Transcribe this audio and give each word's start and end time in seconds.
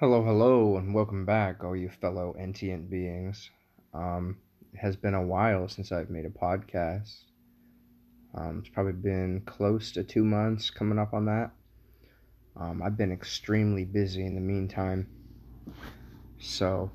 Hello, 0.00 0.22
hello, 0.22 0.76
and 0.76 0.94
welcome 0.94 1.24
back, 1.24 1.64
all 1.64 1.74
you 1.74 1.88
fellow 1.88 2.36
entient 2.38 2.88
beings. 2.88 3.50
Um, 3.92 4.36
it 4.72 4.78
has 4.78 4.94
been 4.94 5.14
a 5.14 5.26
while 5.26 5.66
since 5.66 5.90
I've 5.90 6.08
made 6.08 6.24
a 6.24 6.28
podcast. 6.28 7.16
Um, 8.32 8.60
it's 8.60 8.68
probably 8.68 8.92
been 8.92 9.42
close 9.44 9.90
to 9.90 10.04
two 10.04 10.24
months 10.24 10.70
coming 10.70 11.00
up 11.00 11.14
on 11.14 11.24
that. 11.24 11.50
Um, 12.56 12.80
I've 12.80 12.96
been 12.96 13.10
extremely 13.10 13.84
busy 13.84 14.24
in 14.24 14.36
the 14.36 14.40
meantime. 14.40 15.08
So, 16.38 16.92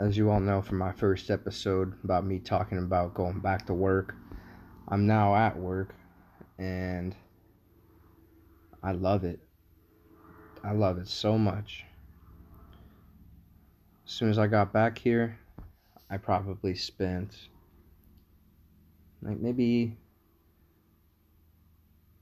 as 0.00 0.16
you 0.16 0.32
all 0.32 0.40
know 0.40 0.60
from 0.60 0.78
my 0.78 0.90
first 0.90 1.30
episode 1.30 1.92
about 2.02 2.26
me 2.26 2.40
talking 2.40 2.78
about 2.78 3.14
going 3.14 3.38
back 3.38 3.66
to 3.66 3.72
work, 3.72 4.16
I'm 4.88 5.06
now 5.06 5.36
at 5.36 5.56
work 5.56 5.94
and 6.58 7.14
I 8.82 8.90
love 8.90 9.22
it. 9.22 9.45
I 10.66 10.72
love 10.72 10.98
it 10.98 11.06
so 11.06 11.38
much. 11.38 11.84
As 14.04 14.12
soon 14.12 14.30
as 14.30 14.38
I 14.38 14.48
got 14.48 14.72
back 14.72 14.98
here, 14.98 15.38
I 16.10 16.16
probably 16.16 16.74
spent 16.74 17.36
like 19.22 19.38
maybe 19.38 19.96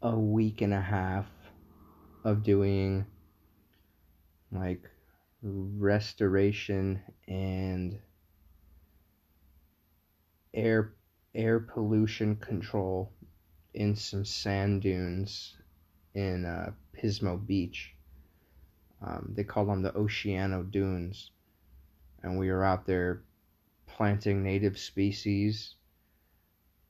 a 0.03 0.15
week 0.15 0.61
and 0.61 0.75
a 0.75 0.81
half 0.81 1.25
of 2.23 2.43
doing 2.43 3.07
like 4.53 4.83
restoration 5.43 7.01
and 7.27 7.99
air 10.53 10.93
air 11.35 11.61
pollution 11.61 12.37
control 12.37 13.11
in 13.73 13.97
some 13.97 14.27
sand 14.27 14.83
dunes 14.83 15.57
in 16.13 16.45
uh, 16.45 16.73
Pismo 16.95 17.39
Beach. 17.39 17.94
Um, 19.03 19.33
they 19.35 19.45
call 19.45 19.67
them 19.67 19.83
the 19.83 19.93
Oceano 19.93 20.71
Dunes. 20.71 21.31
And 22.23 22.39
we 22.39 22.51
were 22.51 22.65
out 22.65 22.87
there 22.87 23.23
planting 23.87 24.43
native 24.43 24.79
species 24.79 25.75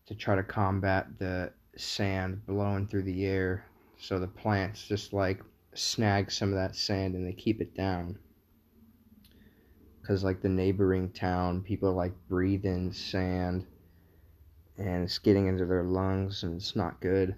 to 0.07 0.15
try 0.15 0.37
to 0.37 0.43
combat 0.43 1.19
the 1.19 1.53
sand 1.77 2.47
blowing 2.47 2.87
through 2.87 3.03
the 3.03 3.25
air. 3.27 3.67
So 3.99 4.19
the 4.19 4.27
plants 4.27 4.87
just 4.87 5.13
like 5.13 5.41
snag 5.75 6.31
some 6.31 6.51
of 6.51 6.57
that 6.57 6.77
sand 6.77 7.15
and 7.15 7.27
they 7.27 7.33
keep 7.33 7.61
it 7.61 7.75
down. 7.75 8.19
Because, 10.01 10.23
like, 10.23 10.43
the 10.43 10.51
neighboring 10.51 11.11
town, 11.11 11.63
people 11.63 11.95
like 11.95 12.13
breathe 12.29 12.67
in 12.67 12.93
sand 12.93 13.67
and 14.77 15.05
it's 15.05 15.19
getting 15.19 15.47
into 15.47 15.65
their 15.67 15.85
lungs 15.85 16.43
and 16.43 16.57
it's 16.57 16.77
not 16.77 17.01
good. 17.01 17.35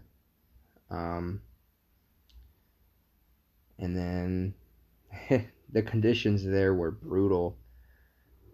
Um, 0.90 1.42
and 3.78 3.96
then 3.96 4.54
the 5.72 5.82
conditions 5.82 6.44
there 6.44 6.74
were 6.74 6.90
brutal. 6.90 7.56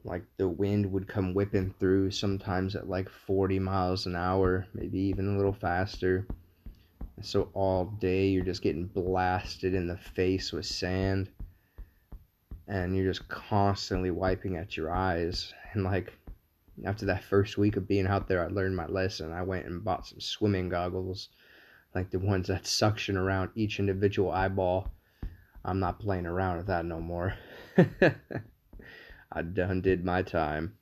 Like 0.04 0.24
the 0.36 0.48
wind 0.48 0.90
would 0.90 1.06
come 1.06 1.32
whipping 1.32 1.74
through 1.78 2.10
sometimes 2.10 2.74
at 2.74 2.88
like 2.88 3.08
40 3.08 3.60
miles 3.60 4.06
an 4.06 4.16
hour, 4.16 4.66
maybe 4.74 4.98
even 4.98 5.34
a 5.34 5.36
little 5.36 5.52
faster. 5.52 6.26
And 7.16 7.24
so 7.24 7.50
all 7.52 7.84
day 7.84 8.26
you're 8.28 8.44
just 8.44 8.62
getting 8.62 8.86
blasted 8.86 9.74
in 9.74 9.86
the 9.86 9.96
face 9.96 10.52
with 10.52 10.66
sand. 10.66 11.30
And 12.66 12.96
you're 12.96 13.12
just 13.12 13.28
constantly 13.28 14.10
wiping 14.10 14.56
at 14.56 14.76
your 14.76 14.92
eyes. 14.92 15.52
And 15.72 15.84
like 15.84 16.12
after 16.84 17.06
that 17.06 17.22
first 17.22 17.58
week 17.58 17.76
of 17.76 17.86
being 17.86 18.06
out 18.08 18.26
there, 18.26 18.42
I 18.42 18.48
learned 18.48 18.74
my 18.74 18.86
lesson. 18.86 19.32
I 19.32 19.42
went 19.42 19.66
and 19.66 19.84
bought 19.84 20.06
some 20.06 20.20
swimming 20.20 20.68
goggles, 20.68 21.28
like 21.94 22.10
the 22.10 22.18
ones 22.18 22.48
that 22.48 22.66
suction 22.66 23.16
around 23.16 23.50
each 23.54 23.78
individual 23.78 24.32
eyeball 24.32 24.90
I'm 25.64 25.78
not 25.78 26.00
playing 26.00 26.26
around 26.26 26.58
with 26.58 26.66
that 26.66 26.84
no 26.84 27.00
more. 27.00 27.34
I 29.32 29.42
done 29.42 29.80
did 29.80 30.04
my 30.04 30.22
time. 30.22 30.76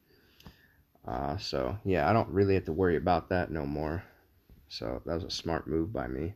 Uh, 1.07 1.37
so 1.37 1.79
yeah, 1.85 2.09
I 2.09 2.13
don't 2.13 2.29
really 2.29 2.55
have 2.55 2.65
to 2.65 2.73
worry 2.73 2.97
about 2.97 3.29
that 3.31 3.51
no 3.51 3.67
more. 3.67 4.03
So 4.69 5.03
that 5.05 5.15
was 5.15 5.25
a 5.25 5.31
smart 5.31 5.67
move 5.67 5.93
by 5.93 6.07
me. 6.07 6.35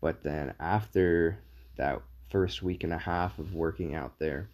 But 0.00 0.22
then 0.22 0.54
after 0.60 1.38
that 1.76 2.02
first 2.30 2.62
week 2.62 2.84
and 2.84 2.92
a 2.92 2.98
half 2.98 3.38
of 3.38 3.54
working 3.54 3.94
out 3.94 4.18
there, 4.18 4.50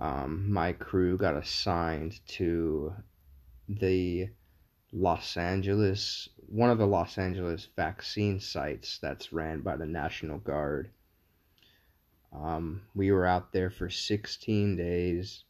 um, 0.00 0.52
my 0.52 0.72
crew 0.72 1.16
got 1.16 1.36
assigned 1.36 2.20
to 2.28 2.92
the 3.68 4.28
Los 4.92 5.36
Angeles, 5.36 6.28
one 6.48 6.70
of 6.70 6.78
the 6.78 6.86
Los 6.86 7.18
Angeles 7.18 7.68
vaccine 7.76 8.40
sites 8.40 8.98
that's 8.98 9.32
ran 9.32 9.60
by 9.60 9.76
the 9.76 9.86
National 9.86 10.38
Guard. 10.38 10.90
Um, 12.32 12.82
we 12.94 13.12
were 13.12 13.26
out 13.26 13.52
there 13.52 13.70
for 13.70 13.88
16 13.88 14.76
days. 14.76 15.44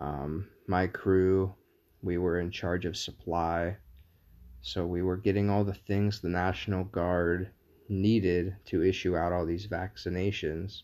Um, 0.00 0.48
my 0.66 0.86
crew, 0.86 1.54
we 2.02 2.18
were 2.18 2.40
in 2.40 2.50
charge 2.50 2.84
of 2.84 2.96
supply. 2.96 3.76
So 4.62 4.86
we 4.86 5.02
were 5.02 5.16
getting 5.16 5.50
all 5.50 5.64
the 5.64 5.74
things 5.74 6.20
the 6.20 6.28
National 6.28 6.84
Guard 6.84 7.50
needed 7.88 8.56
to 8.66 8.84
issue 8.84 9.16
out 9.16 9.32
all 9.32 9.46
these 9.46 9.66
vaccinations. 9.66 10.82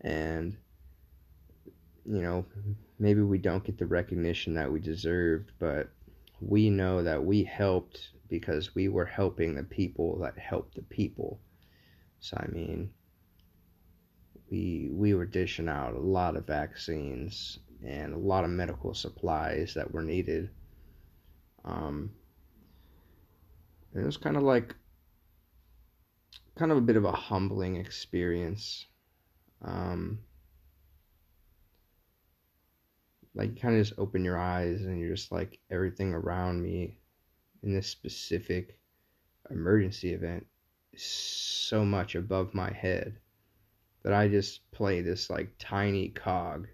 And, 0.00 0.56
you 2.04 2.22
know, 2.22 2.44
maybe 2.98 3.22
we 3.22 3.38
don't 3.38 3.64
get 3.64 3.78
the 3.78 3.86
recognition 3.86 4.54
that 4.54 4.70
we 4.70 4.80
deserved, 4.80 5.52
but 5.58 5.90
we 6.40 6.70
know 6.70 7.02
that 7.02 7.24
we 7.24 7.44
helped 7.44 8.10
because 8.28 8.74
we 8.74 8.88
were 8.88 9.04
helping 9.04 9.54
the 9.54 9.62
people 9.62 10.18
that 10.18 10.36
helped 10.38 10.74
the 10.74 10.82
people. 10.82 11.38
So, 12.20 12.36
I 12.40 12.46
mean, 12.50 12.90
we 14.52 14.90
we 14.92 15.14
were 15.14 15.24
dishing 15.24 15.68
out 15.68 15.94
a 15.94 15.98
lot 15.98 16.36
of 16.36 16.46
vaccines 16.46 17.58
and 17.82 18.12
a 18.12 18.18
lot 18.18 18.44
of 18.44 18.50
medical 18.50 18.92
supplies 18.92 19.72
that 19.74 19.90
were 19.90 20.02
needed. 20.02 20.50
Um, 21.64 22.10
it 23.94 24.04
was 24.04 24.18
kind 24.18 24.36
of 24.36 24.42
like 24.42 24.74
kind 26.54 26.70
of 26.70 26.76
a 26.76 26.82
bit 26.82 26.96
of 26.96 27.06
a 27.06 27.12
humbling 27.12 27.76
experience. 27.76 28.84
Um, 29.62 30.18
like 33.34 33.58
kind 33.58 33.74
of 33.74 33.86
just 33.86 33.98
open 33.98 34.22
your 34.22 34.38
eyes 34.38 34.82
and 34.82 35.00
you're 35.00 35.14
just 35.14 35.32
like 35.32 35.60
everything 35.70 36.12
around 36.12 36.62
me 36.62 36.98
in 37.62 37.72
this 37.72 37.86
specific 37.86 38.78
emergency 39.50 40.12
event 40.12 40.46
is 40.92 41.02
so 41.02 41.86
much 41.86 42.14
above 42.14 42.52
my 42.52 42.70
head 42.70 43.16
that 44.02 44.12
I 44.12 44.28
just 44.28 44.70
play 44.72 45.00
this 45.00 45.30
like 45.30 45.54
tiny 45.58 46.08
cog 46.08 46.68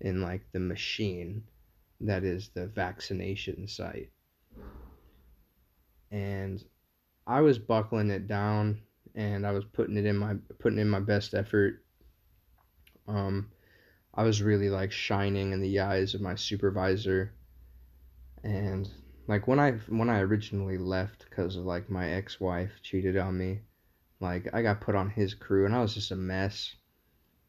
in 0.00 0.22
like 0.22 0.42
the 0.52 0.60
machine 0.60 1.42
that 2.00 2.24
is 2.24 2.50
the 2.54 2.66
vaccination 2.66 3.66
site. 3.68 4.10
And 6.10 6.62
I 7.26 7.40
was 7.40 7.58
buckling 7.58 8.10
it 8.10 8.26
down 8.26 8.80
and 9.14 9.46
I 9.46 9.52
was 9.52 9.64
putting 9.64 9.96
it 9.96 10.06
in 10.06 10.16
my 10.16 10.34
putting 10.58 10.78
in 10.78 10.88
my 10.88 11.00
best 11.00 11.34
effort. 11.34 11.84
Um 13.08 13.50
I 14.14 14.24
was 14.24 14.42
really 14.42 14.68
like 14.68 14.92
shining 14.92 15.52
in 15.52 15.60
the 15.60 15.80
eyes 15.80 16.14
of 16.14 16.20
my 16.20 16.34
supervisor 16.34 17.32
and 18.44 18.90
like 19.26 19.46
when 19.46 19.58
I 19.58 19.72
when 19.88 20.10
I 20.10 20.20
originally 20.20 20.78
left 20.78 21.30
cuz 21.30 21.56
of 21.56 21.64
like 21.64 21.88
my 21.88 22.10
ex-wife 22.10 22.72
cheated 22.82 23.16
on 23.16 23.38
me 23.38 23.60
like 24.22 24.48
I 24.54 24.62
got 24.62 24.80
put 24.80 24.94
on 24.94 25.10
his 25.10 25.34
crew 25.34 25.66
and 25.66 25.74
I 25.74 25.82
was 25.82 25.94
just 25.94 26.12
a 26.12 26.16
mess. 26.16 26.76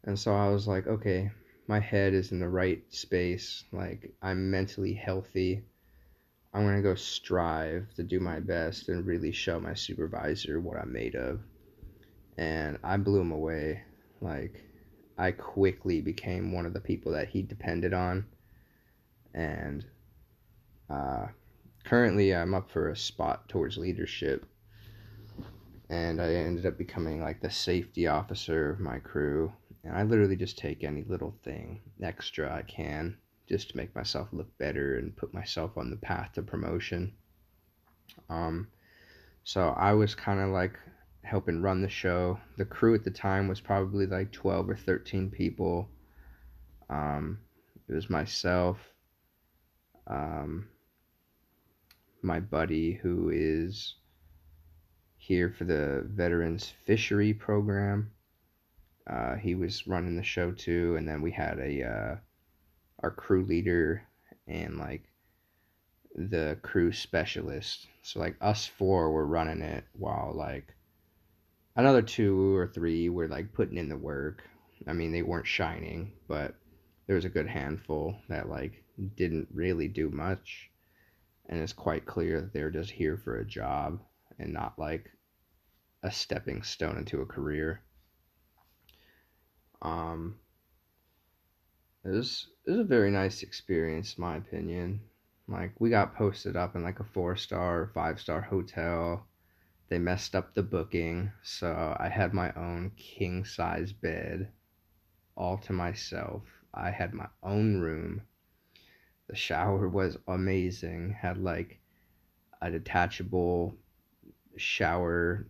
And 0.06 0.18
so 0.18 0.34
I 0.34 0.50
was 0.50 0.68
like, 0.68 0.88
okay, 0.88 1.32
my 1.68 1.80
head 1.80 2.16
is 2.16 2.32
in 2.32 2.40
the 2.40 2.50
right 2.50 2.84
space. 2.90 3.64
Like 3.72 4.12
I'm 4.24 4.50
mentally 4.50 4.94
healthy. 4.94 5.62
I'm 6.52 6.64
going 6.64 6.76
to 6.76 6.82
go 6.82 6.96
strive 6.96 7.94
to 7.96 8.04
do 8.04 8.20
my 8.20 8.40
best 8.40 8.90
and 8.90 9.06
really 9.06 9.32
show 9.32 9.60
my 9.60 9.76
supervisor 9.76 10.60
what 10.60 10.78
I'm 10.78 10.92
made 10.92 11.16
of. 11.16 11.42
And 12.38 12.80
I 12.84 12.98
blew 12.98 13.22
him 13.22 13.32
away. 13.32 13.84
Like 14.20 14.64
I 15.16 15.32
quickly 15.32 16.02
became 16.02 16.52
one 16.52 16.66
of 16.66 16.74
the 16.74 16.82
people 16.82 17.12
that 17.12 17.30
he 17.30 17.44
depended 17.44 17.94
on. 17.94 18.26
And 19.36 19.86
uh, 20.90 21.28
currently 21.86 22.36
I'm 22.36 22.56
up 22.56 22.72
for 22.72 22.90
a 22.90 22.98
spot 22.98 23.48
towards 23.48 23.78
leadership 23.78 24.48
and 25.90 26.22
I 26.22 26.34
ended 26.34 26.66
up 26.66 26.78
becoming 26.78 27.22
like 27.22 27.42
the 27.42 27.50
safety 27.50 28.08
officer 28.08 28.70
of 28.70 28.80
my 28.80 29.00
crew. 29.00 29.52
And 29.84 29.96
I 29.96 30.04
literally 30.04 30.38
just 30.38 30.58
take 30.58 30.84
any 30.84 31.04
little 31.04 31.36
thing 31.44 31.82
extra 32.02 32.54
I 32.54 32.62
can 32.62 33.18
just 33.48 33.72
to 33.72 33.78
make 33.78 33.94
myself 33.96 34.30
look 34.32 34.58
better 34.58 34.98
and 34.98 35.16
put 35.16 35.34
myself 35.34 35.78
on 35.78 35.90
the 35.90 35.98
path 35.98 36.34
to 36.34 36.42
promotion. 36.42 37.14
Um, 38.30 38.70
so 39.44 39.70
I 39.70 39.94
was 39.94 40.16
kind 40.16 40.40
of 40.40 40.50
like 40.50 40.80
helping 41.24 41.62
run 41.62 41.82
the 41.82 41.90
show. 41.90 42.40
The 42.58 42.66
crew 42.66 42.96
at 42.96 43.04
the 43.04 43.12
time 43.12 43.48
was 43.48 43.60
probably 43.60 44.06
like 44.06 44.32
12 44.32 44.70
or 44.70 44.76
13 44.76 45.30
people. 45.30 45.90
Um, 46.90 47.40
it 47.90 47.94
was 47.94 48.10
myself, 48.10 48.78
um, 50.08 50.70
my 52.22 52.40
buddy 52.40 52.94
who 52.94 53.30
is 53.34 53.96
here 55.26 55.50
for 55.58 55.64
the 55.64 56.04
Veterans 56.06 56.74
Fishery 56.84 57.34
Program. 57.34 58.12
Uh, 59.08 59.36
he 59.36 59.56
was 59.56 59.88
running 59.88 60.18
the 60.18 60.24
show 60.24 60.52
too, 60.52 60.98
and 60.98 61.08
then 61.08 61.22
we 61.22 61.32
had 61.32 61.60
a 61.60 61.82
uh, 61.82 62.16
our 63.00 63.12
crew 63.12 63.46
leader 63.46 64.04
and 64.48 64.78
like 64.78 65.04
the 66.14 66.58
crew 66.62 66.92
specialist. 66.92 67.88
So 68.02 68.20
like 68.20 68.36
us 68.42 68.68
four 68.68 69.12
were 69.12 69.26
running 69.26 69.62
it 69.62 69.86
while 69.94 70.34
like 70.36 70.76
another 71.78 72.02
two 72.02 72.54
or 72.54 72.68
three 72.68 73.08
were 73.08 73.30
like 73.30 73.54
putting 73.54 73.78
in 73.78 73.88
the 73.88 73.96
work. 73.96 74.44
I 74.88 74.92
mean, 74.92 75.14
they 75.14 75.22
weren't 75.22 75.48
shining, 75.48 76.12
but 76.28 76.54
there 77.08 77.16
was 77.16 77.26
a 77.26 77.30
good 77.30 77.48
handful 77.48 78.18
that 78.28 78.50
like 78.50 78.84
didn't 79.16 79.48
really 79.54 79.88
do 79.88 80.10
much. 80.10 80.70
And 81.48 81.62
it's 81.62 81.72
quite 81.72 82.06
clear 82.06 82.42
that 82.42 82.52
they're 82.52 82.70
just 82.70 82.92
here 82.92 83.16
for 83.16 83.38
a 83.38 83.46
job 83.46 84.02
and 84.40 84.54
not 84.54 84.78
like 84.78 85.12
a 86.04 86.12
stepping 86.12 86.64
stone 86.64 86.98
into 86.98 87.22
a 87.22 87.26
career. 87.26 87.82
Um, 89.82 90.40
it 92.06 92.10
was 92.10 92.48
it 92.66 92.72
was 92.72 92.80
a 92.80 92.86
very 92.86 93.12
nice 93.12 93.44
experience, 93.44 94.18
my 94.18 94.38
opinion. 94.38 95.02
Like 95.48 95.74
we 95.80 95.90
got 95.90 96.16
posted 96.16 96.56
up 96.56 96.76
in 96.76 96.84
like 96.84 97.00
a 97.00 97.06
four 97.06 97.36
star, 97.36 97.92
five 97.94 98.20
star 98.20 98.42
hotel. 98.42 99.28
They 99.90 100.00
messed 100.00 100.36
up 100.36 100.54
the 100.54 100.64
booking, 100.64 101.32
so 101.44 101.96
I 102.00 102.10
had 102.10 102.34
my 102.34 102.52
own 102.54 102.92
king 102.98 103.46
size 103.46 103.94
bed 103.94 104.52
all 105.36 105.58
to 105.60 105.74
myself. 105.74 106.44
I 106.74 106.92
had 106.92 107.14
my 107.14 107.28
own 107.42 107.80
room. 107.80 108.22
The 109.28 109.36
shower 109.36 109.88
was 109.88 110.18
amazing. 110.28 111.12
Had 111.12 111.38
like 111.38 111.80
a 112.62 112.72
detachable 112.72 113.76
shower 114.58 115.48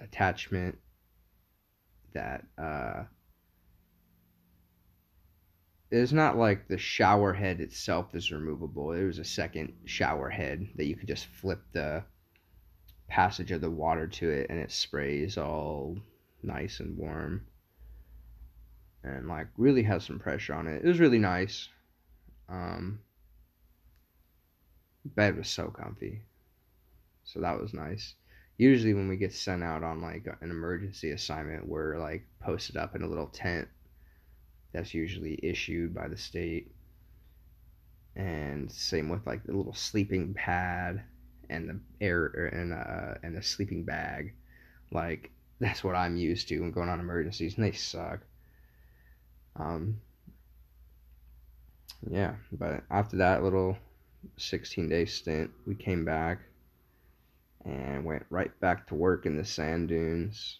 attachment 0.00 0.78
that 2.14 2.44
uh 2.56 3.04
it's 5.90 6.12
not 6.12 6.36
like 6.36 6.68
the 6.68 6.76
shower 6.76 7.32
head 7.32 7.60
itself 7.60 8.14
is 8.14 8.30
removable. 8.30 8.88
There 8.88 9.06
was 9.06 9.18
a 9.18 9.24
second 9.24 9.72
shower 9.86 10.28
head 10.28 10.68
that 10.76 10.84
you 10.84 10.94
could 10.94 11.08
just 11.08 11.26
flip 11.26 11.62
the 11.72 12.04
passage 13.08 13.52
of 13.52 13.62
the 13.62 13.70
water 13.70 14.06
to 14.06 14.28
it 14.30 14.48
and 14.50 14.58
it 14.58 14.70
sprays 14.70 15.38
all 15.38 15.96
nice 16.42 16.80
and 16.80 16.98
warm. 16.98 17.46
And 19.02 19.28
like 19.28 19.46
really 19.56 19.82
has 19.84 20.04
some 20.04 20.18
pressure 20.18 20.52
on 20.52 20.66
it. 20.66 20.84
It 20.84 20.88
was 20.88 21.00
really 21.00 21.18
nice. 21.18 21.68
Um 22.50 23.00
bed 25.06 25.38
was 25.38 25.48
so 25.48 25.68
comfy. 25.68 26.20
So 27.24 27.40
that 27.40 27.58
was 27.58 27.72
nice. 27.72 28.14
Usually 28.58 28.92
when 28.92 29.08
we 29.08 29.16
get 29.16 29.32
sent 29.32 29.62
out 29.62 29.84
on 29.84 30.02
like 30.02 30.26
an 30.40 30.50
emergency 30.50 31.12
assignment, 31.12 31.68
we're 31.68 31.96
like 31.96 32.26
posted 32.40 32.76
up 32.76 32.96
in 32.96 33.02
a 33.02 33.08
little 33.08 33.28
tent 33.28 33.68
that's 34.72 34.92
usually 34.92 35.38
issued 35.42 35.94
by 35.94 36.08
the 36.08 36.16
state. 36.16 36.72
And 38.16 38.70
same 38.70 39.08
with 39.08 39.24
like 39.26 39.44
the 39.44 39.52
little 39.52 39.74
sleeping 39.74 40.34
pad 40.34 41.04
and 41.48 41.68
the 41.68 41.80
air 42.04 42.26
and 42.52 42.72
uh 42.72 43.14
and 43.22 43.36
the 43.36 43.42
sleeping 43.42 43.84
bag. 43.84 44.34
Like 44.90 45.30
that's 45.60 45.84
what 45.84 45.94
I'm 45.94 46.16
used 46.16 46.48
to 46.48 46.60
when 46.60 46.72
going 46.72 46.88
on 46.88 47.00
emergencies, 47.00 47.56
and 47.56 47.64
they 47.64 47.72
suck. 47.72 48.20
Um. 49.56 50.00
Yeah, 52.08 52.34
but 52.52 52.84
after 52.90 53.16
that 53.16 53.42
little 53.42 53.76
16 54.36 54.88
day 54.88 55.04
stint, 55.04 55.50
we 55.66 55.74
came 55.74 56.04
back 56.04 56.40
and 57.68 58.04
went 58.04 58.24
right 58.30 58.58
back 58.60 58.86
to 58.88 58.94
work 58.94 59.26
in 59.26 59.36
the 59.36 59.44
sand 59.44 59.88
dunes. 59.88 60.58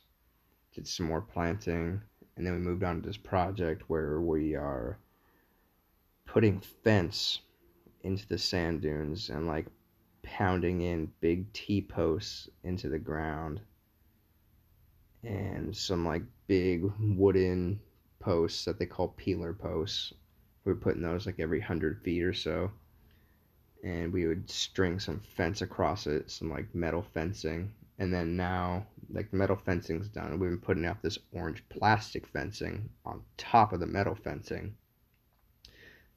Did 0.74 0.86
some 0.86 1.06
more 1.06 1.22
planting 1.22 2.02
and 2.38 2.46
then 2.46 2.54
we 2.54 2.60
moved 2.60 2.84
on 2.84 3.02
to 3.02 3.06
this 3.06 3.16
project 3.16 3.82
where 3.88 4.20
we 4.20 4.54
are 4.54 4.96
putting 6.24 6.60
fence 6.60 7.40
into 8.04 8.28
the 8.28 8.38
sand 8.38 8.80
dunes 8.80 9.28
and 9.28 9.48
like 9.48 9.66
pounding 10.22 10.82
in 10.82 11.10
big 11.20 11.52
T 11.52 11.80
posts 11.80 12.48
into 12.62 12.88
the 12.88 12.98
ground 12.98 13.60
and 15.24 15.76
some 15.76 16.06
like 16.06 16.22
big 16.46 16.84
wooden 17.00 17.80
posts 18.20 18.64
that 18.66 18.78
they 18.78 18.86
call 18.86 19.08
peeler 19.08 19.52
posts. 19.52 20.12
We're 20.64 20.76
putting 20.76 21.02
those 21.02 21.26
like 21.26 21.40
every 21.40 21.60
hundred 21.60 22.02
feet 22.04 22.22
or 22.22 22.34
so. 22.34 22.70
And 23.84 24.12
we 24.12 24.26
would 24.26 24.50
string 24.50 24.98
some 24.98 25.20
fence 25.20 25.62
across 25.62 26.06
it, 26.06 26.30
some 26.30 26.50
like 26.50 26.74
metal 26.74 27.02
fencing, 27.14 27.72
and 27.98 28.12
then 28.12 28.36
now 28.36 28.86
like 29.10 29.30
the 29.30 29.36
metal 29.36 29.56
fencing's 29.56 30.08
done. 30.08 30.38
We've 30.38 30.50
been 30.50 30.58
putting 30.58 30.84
out 30.84 31.02
this 31.02 31.18
orange 31.32 31.64
plastic 31.68 32.26
fencing 32.26 32.88
on 33.04 33.22
top 33.36 33.72
of 33.72 33.80
the 33.80 33.86
metal 33.86 34.14
fencing. 34.14 34.74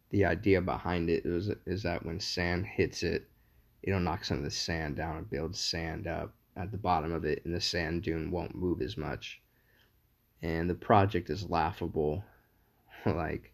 The 0.09 0.25
idea 0.25 0.61
behind 0.61 1.09
it 1.09 1.25
is, 1.25 1.49
is 1.65 1.83
that 1.83 2.05
when 2.05 2.19
sand 2.19 2.65
hits 2.65 3.03
it 3.03 3.27
it'll 3.83 3.99
knock 3.99 4.23
some 4.23 4.37
of 4.37 4.43
the 4.43 4.51
sand 4.51 4.95
down 4.95 5.17
and 5.17 5.29
build 5.29 5.55
sand 5.55 6.05
up 6.07 6.33
at 6.55 6.71
the 6.71 6.77
bottom 6.77 7.11
of 7.11 7.25
it 7.25 7.43
and 7.45 7.55
the 7.55 7.61
sand 7.61 8.03
dune 8.03 8.29
won't 8.29 8.55
move 8.55 8.81
as 8.81 8.97
much. 8.97 9.41
And 10.41 10.69
the 10.69 10.75
project 10.75 11.29
is 11.29 11.49
laughable. 11.49 12.23
Like 13.03 13.51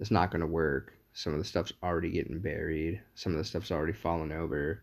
it's 0.00 0.10
not 0.10 0.30
going 0.30 0.40
to 0.40 0.46
work 0.46 0.95
some 1.16 1.32
of 1.32 1.38
the 1.38 1.44
stuff's 1.44 1.72
already 1.82 2.10
getting 2.10 2.40
buried 2.40 3.00
some 3.14 3.32
of 3.32 3.38
the 3.38 3.44
stuff's 3.44 3.70
already 3.70 3.92
fallen 3.92 4.32
over 4.32 4.82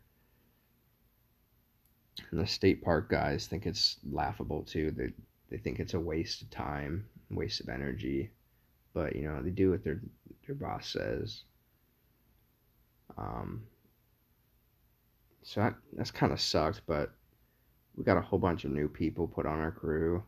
and 2.32 2.40
the 2.40 2.48
state 2.48 2.84
park 2.84 3.10
guys 3.10 3.48
think 3.48 3.66
it's 3.66 3.98
laughable 4.12 4.64
too. 4.64 4.92
They 4.92 5.14
they 5.50 5.58
think 5.58 5.80
it's 5.80 5.94
a 5.94 6.00
waste 6.00 6.42
of 6.42 6.50
time, 6.50 7.06
waste 7.30 7.62
of 7.62 7.70
energy. 7.70 8.32
But 8.94 9.16
you 9.16 9.24
know, 9.24 9.42
they 9.42 9.50
do 9.52 9.72
what 9.72 9.84
their 9.84 10.02
their 10.46 10.56
boss 10.56 10.90
says. 10.90 11.44
Um 13.18 13.68
so 15.44 15.62
that 15.62 15.76
that's 15.94 16.12
kind 16.12 16.32
of 16.32 16.42
sucked, 16.42 16.82
but 16.88 17.12
we 17.96 18.04
got 18.04 18.18
a 18.18 18.22
whole 18.22 18.40
bunch 18.40 18.64
of 18.66 18.72
new 18.72 18.88
people 18.88 19.28
put 19.28 19.46
on 19.46 19.60
our 19.60 19.72
crew 19.72 20.24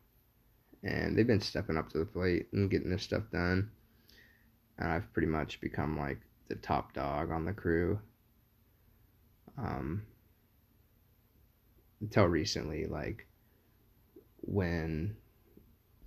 and 0.84 1.18
they've 1.18 1.26
been 1.26 1.42
stepping 1.42 1.78
up 1.78 1.90
to 1.90 1.98
the 1.98 2.06
plate 2.06 2.48
and 2.54 2.70
getting 2.70 2.90
this 2.92 3.04
stuff 3.04 3.24
done. 3.32 3.72
And 4.78 4.90
I've 4.92 5.12
pretty 5.14 5.28
much 5.28 5.62
become 5.62 5.98
like 5.98 6.20
the 6.48 6.56
top 6.56 6.94
dog 6.94 7.32
on 7.32 7.46
the 7.46 7.54
crew. 7.54 8.00
Um, 9.58 10.04
until 12.02 12.26
recently, 12.26 12.86
like 12.86 13.26
when 14.42 15.16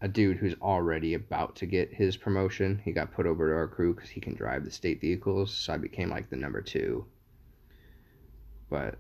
a 0.01 0.09
dude 0.09 0.37
who's 0.37 0.55
already 0.63 1.15
about 1.15 1.57
to 1.57 1.67
get 1.67 1.93
his 1.93 2.17
promotion, 2.17 2.81
he 2.85 2.93
got 2.93 3.13
put 3.13 3.27
over 3.27 3.49
to 3.49 3.55
our 3.55 3.69
crew 3.69 3.95
because 3.95 4.11
he 4.11 4.21
can 4.21 4.35
drive 4.35 4.65
the 4.65 4.71
state 4.71 5.01
vehicles. 5.01 5.53
So 5.53 5.73
I 5.73 5.77
became 5.79 6.11
like 6.11 6.31
the 6.31 6.37
number 6.37 6.63
two. 6.63 7.07
But 8.71 8.99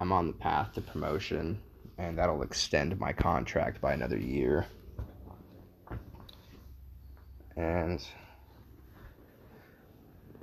I'm 0.00 0.12
on 0.12 0.26
the 0.26 0.32
path 0.32 0.72
to 0.74 0.80
promotion, 0.80 1.60
and 1.98 2.18
that'll 2.18 2.42
extend 2.42 2.98
my 2.98 3.12
contract 3.12 3.80
by 3.80 3.92
another 3.92 4.18
year. 4.18 4.66
And 7.56 8.04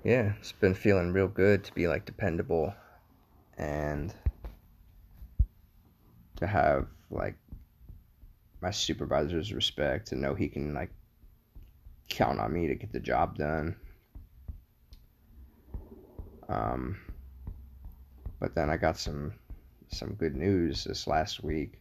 yeah, 0.03 0.33
it's 0.39 0.51
been 0.51 0.73
feeling 0.73 1.13
real 1.13 1.27
good 1.27 1.63
to 1.65 1.73
be 1.73 1.87
like 1.87 2.05
dependable 2.05 2.73
and 3.57 4.13
to 6.37 6.47
have 6.47 6.87
like 7.11 7.35
my 8.61 8.71
supervisor's 8.71 9.53
respect 9.53 10.11
and 10.11 10.21
know 10.21 10.33
he 10.33 10.47
can 10.47 10.73
like 10.73 10.89
count 12.09 12.39
on 12.39 12.51
me 12.51 12.67
to 12.67 12.75
get 12.75 12.91
the 12.91 12.99
job 12.99 13.37
done. 13.37 13.75
Um, 16.49 16.97
but 18.39 18.55
then 18.55 18.69
I 18.69 18.77
got 18.77 18.97
some 18.97 19.33
some 19.89 20.13
good 20.13 20.35
news 20.35 20.83
this 20.83 21.05
last 21.05 21.43
week. 21.43 21.79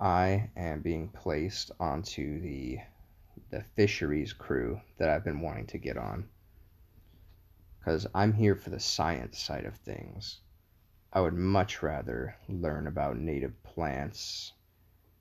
I 0.00 0.50
am 0.56 0.80
being 0.80 1.08
placed 1.08 1.70
onto 1.78 2.40
the 2.40 2.78
the 3.50 3.62
fisheries 3.76 4.32
crew 4.32 4.80
that 4.98 5.08
I've 5.08 5.24
been 5.24 5.40
wanting 5.40 5.66
to 5.68 5.78
get 5.78 5.96
on. 5.96 6.28
Cuz 7.84 8.06
I'm 8.14 8.32
here 8.32 8.54
for 8.56 8.70
the 8.70 8.80
science 8.80 9.38
side 9.38 9.66
of 9.66 9.76
things. 9.76 10.40
I 11.12 11.20
would 11.20 11.34
much 11.34 11.82
rather 11.82 12.34
learn 12.48 12.86
about 12.86 13.18
native 13.18 13.62
plants, 13.62 14.54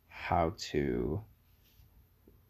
how 0.08 0.53
to 0.72 1.25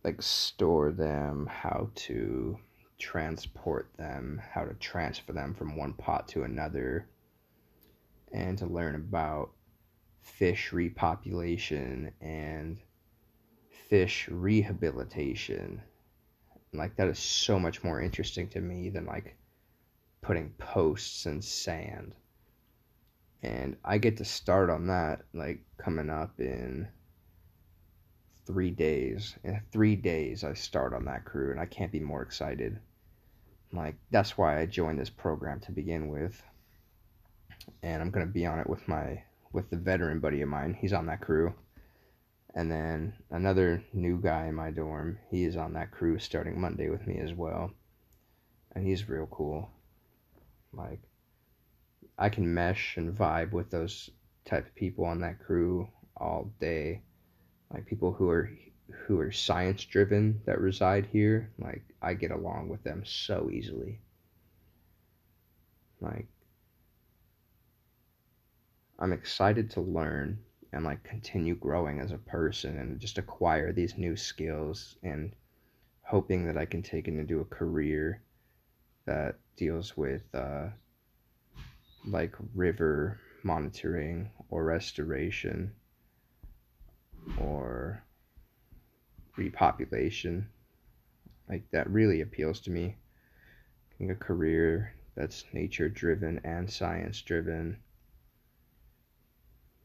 like 0.03 0.21
store 0.21 0.91
them, 0.91 1.47
how 1.47 1.89
to 1.95 2.59
transport 2.99 3.89
them, 3.97 4.39
how 4.51 4.65
to 4.65 4.75
transfer 4.75 5.33
them 5.33 5.55
from 5.55 5.75
one 5.75 5.93
pot 5.93 6.27
to 6.29 6.43
another, 6.43 7.09
and 8.31 8.57
to 8.59 8.67
learn 8.67 8.93
about 8.93 9.51
fish 10.21 10.71
repopulation 10.71 12.13
and 12.21 12.77
fish 13.89 14.27
rehabilitation. 14.29 15.81
Like 16.71 16.97
that 16.97 17.07
is 17.07 17.17
so 17.17 17.59
much 17.59 17.83
more 17.83 17.99
interesting 17.99 18.47
to 18.49 18.61
me 18.61 18.89
than 18.89 19.05
like 19.05 19.35
putting 20.23 20.49
posts 20.57 21.25
in 21.25 21.41
sand 21.41 22.15
and 23.43 23.75
I 23.83 23.97
get 23.97 24.17
to 24.17 24.25
start 24.25 24.69
on 24.69 24.87
that 24.87 25.23
like 25.33 25.65
coming 25.77 26.09
up 26.09 26.39
in 26.39 26.87
three 28.45 28.71
days. 28.71 29.35
In 29.43 29.61
three 29.71 29.97
days, 29.97 30.45
I 30.45 30.53
start 30.53 30.93
on 30.93 31.05
that 31.05 31.25
crew, 31.25 31.51
and 31.51 31.59
I 31.59 31.65
can't 31.65 31.91
be 31.91 31.99
more 31.99 32.21
excited. 32.21 32.79
Like, 33.73 33.95
that's 34.11 34.37
why 34.37 34.59
I 34.59 34.65
joined 34.65 34.99
this 34.99 35.09
program 35.09 35.59
to 35.61 35.71
begin 35.71 36.07
with. 36.07 36.41
And 37.81 38.01
I'm 38.01 38.11
going 38.11 38.25
to 38.25 38.31
be 38.31 38.45
on 38.45 38.59
it 38.59 38.69
with 38.69 38.87
my 38.87 39.23
with 39.51 39.69
the 39.69 39.77
veteran 39.77 40.19
buddy 40.19 40.41
of 40.41 40.49
mine. 40.49 40.73
He's 40.73 40.93
on 40.93 41.05
that 41.07 41.21
crew. 41.21 41.53
And 42.55 42.71
then 42.71 43.13
another 43.29 43.83
new 43.93 44.21
guy 44.21 44.47
in 44.47 44.55
my 44.55 44.71
dorm, 44.71 45.19
he 45.29 45.43
is 45.43 45.57
on 45.57 45.73
that 45.73 45.91
crew 45.91 46.17
starting 46.17 46.59
Monday 46.59 46.89
with 46.89 47.05
me 47.07 47.19
as 47.19 47.33
well. 47.33 47.71
And 48.73 48.85
he's 48.85 49.09
real 49.09 49.27
cool. 49.27 49.69
Like 50.73 50.99
I 52.17 52.29
can 52.29 52.53
mesh 52.53 52.97
and 52.97 53.13
vibe 53.13 53.51
with 53.51 53.69
those 53.69 54.09
type 54.45 54.67
of 54.67 54.75
people 54.75 55.05
on 55.05 55.21
that 55.21 55.39
crew 55.39 55.87
all 56.17 56.51
day. 56.59 57.01
Like 57.71 57.85
people 57.85 58.13
who 58.13 58.29
are 58.29 58.49
who 59.07 59.19
are 59.19 59.31
science 59.31 59.85
driven 59.85 60.41
that 60.45 60.59
reside 60.59 61.05
here, 61.05 61.51
like 61.57 61.83
I 62.01 62.13
get 62.13 62.31
along 62.31 62.69
with 62.69 62.83
them 62.83 63.03
so 63.05 63.49
easily. 63.51 63.99
Like 66.01 66.27
I'm 68.99 69.13
excited 69.13 69.71
to 69.71 69.81
learn 69.81 70.39
and 70.71 70.83
like 70.83 71.03
continue 71.03 71.55
growing 71.55 71.99
as 71.99 72.11
a 72.11 72.17
person 72.17 72.77
and 72.77 72.99
just 72.99 73.17
acquire 73.17 73.71
these 73.71 73.97
new 73.97 74.15
skills 74.15 74.97
and 75.03 75.35
hoping 76.01 76.45
that 76.45 76.57
I 76.57 76.65
can 76.65 76.81
take 76.81 77.07
it 77.07 77.13
into 77.13 77.41
a 77.41 77.45
career 77.45 78.21
that 79.05 79.37
deals 79.55 79.95
with 79.95 80.23
uh, 80.33 80.67
like 82.05 82.35
river 82.53 83.19
monitoring 83.43 84.29
or 84.49 84.63
restoration 84.63 85.73
or 87.37 88.03
repopulation. 89.37 90.45
Like 91.49 91.63
that 91.71 91.89
really 91.89 92.21
appeals 92.21 92.59
to 92.61 92.71
me. 92.71 92.95
a 94.09 94.15
career 94.15 94.93
that's 95.15 95.45
nature 95.53 95.87
driven 95.87 96.41
and 96.43 96.69
science 96.69 97.21
driven 97.21 97.77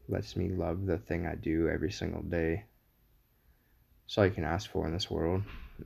lets 0.09 0.35
me 0.35 0.49
love 0.49 0.85
the 0.85 0.97
thing 0.97 1.25
I 1.25 1.35
do 1.35 1.69
every 1.69 1.91
single 1.91 2.23
day. 2.23 2.65
That's 4.05 4.17
all 4.17 4.25
you 4.25 4.31
can 4.31 4.43
ask 4.43 4.69
for 4.69 4.87
in 4.87 4.93
this 4.93 5.09
world 5.09 5.43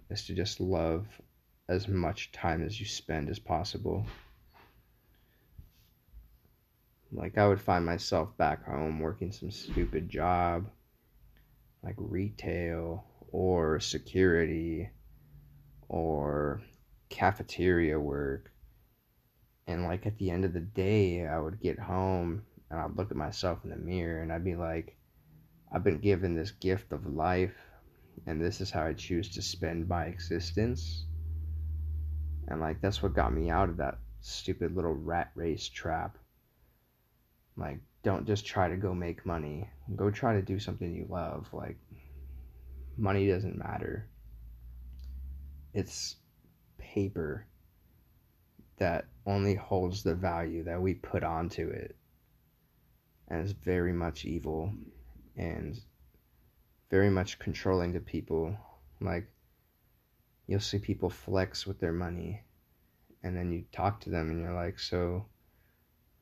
is 0.09 0.25
to 0.25 0.33
just 0.33 0.59
love 0.59 1.05
as 1.69 1.87
much 1.87 2.31
time 2.31 2.63
as 2.63 2.79
you 2.79 2.85
spend 2.85 3.29
as 3.29 3.39
possible. 3.39 4.05
Like, 7.11 7.37
I 7.37 7.47
would 7.47 7.61
find 7.61 7.85
myself 7.85 8.35
back 8.37 8.65
home 8.65 8.99
working 8.99 9.31
some 9.31 9.51
stupid 9.51 10.09
job, 10.09 10.69
like 11.83 11.95
retail 11.97 13.05
or 13.31 13.79
security 13.79 14.89
or 15.89 16.61
cafeteria 17.09 17.99
work. 17.99 18.51
And, 19.67 19.83
like, 19.83 20.05
at 20.05 20.17
the 20.17 20.31
end 20.31 20.43
of 20.43 20.53
the 20.53 20.59
day, 20.59 21.25
I 21.25 21.39
would 21.39 21.61
get 21.61 21.79
home 21.79 22.43
and 22.69 22.79
I'd 22.79 22.97
look 22.97 23.11
at 23.11 23.17
myself 23.17 23.59
in 23.63 23.69
the 23.69 23.75
mirror 23.75 24.21
and 24.21 24.33
I'd 24.33 24.43
be 24.43 24.55
like, 24.55 24.97
I've 25.71 25.83
been 25.83 25.99
given 25.99 26.35
this 26.35 26.51
gift 26.51 26.91
of 26.91 27.07
life, 27.07 27.55
and 28.27 28.39
this 28.39 28.61
is 28.61 28.69
how 28.69 28.83
I 28.83 28.93
choose 28.93 29.29
to 29.35 29.41
spend 29.41 29.87
my 29.87 30.05
existence. 30.05 31.02
And, 32.47 32.59
like, 32.59 32.81
that's 32.81 33.01
what 33.01 33.13
got 33.13 33.33
me 33.33 33.49
out 33.49 33.69
of 33.69 33.77
that 33.77 33.99
stupid 34.21 34.75
little 34.75 34.93
rat 34.93 35.31
race 35.35 35.67
trap 35.67 36.17
like, 37.55 37.79
don't 38.03 38.25
just 38.25 38.45
try 38.45 38.67
to 38.67 38.77
go 38.77 38.93
make 38.93 39.25
money. 39.25 39.69
Go 39.95 40.09
try 40.09 40.33
to 40.33 40.41
do 40.41 40.59
something 40.59 40.93
you 40.93 41.05
love. 41.09 41.47
Like, 41.53 41.77
money 42.97 43.27
doesn't 43.27 43.57
matter. 43.57 44.07
It's 45.73 46.15
paper 46.77 47.45
that 48.77 49.05
only 49.25 49.55
holds 49.55 50.03
the 50.03 50.15
value 50.15 50.63
that 50.63 50.81
we 50.81 50.95
put 50.95 51.23
onto 51.23 51.69
it. 51.69 51.95
And 53.27 53.41
it's 53.41 53.53
very 53.53 53.93
much 53.93 54.25
evil 54.25 54.73
and 55.37 55.79
very 56.89 57.09
much 57.09 57.39
controlling 57.39 57.93
to 57.93 57.99
people. 57.99 58.55
Like, 58.99 59.27
you'll 60.47 60.59
see 60.59 60.79
people 60.79 61.09
flex 61.09 61.65
with 61.65 61.79
their 61.79 61.93
money, 61.93 62.43
and 63.23 63.35
then 63.35 63.51
you 63.51 63.65
talk 63.71 64.01
to 64.01 64.09
them, 64.09 64.29
and 64.29 64.41
you're 64.41 64.53
like, 64.53 64.79
So, 64.79 65.25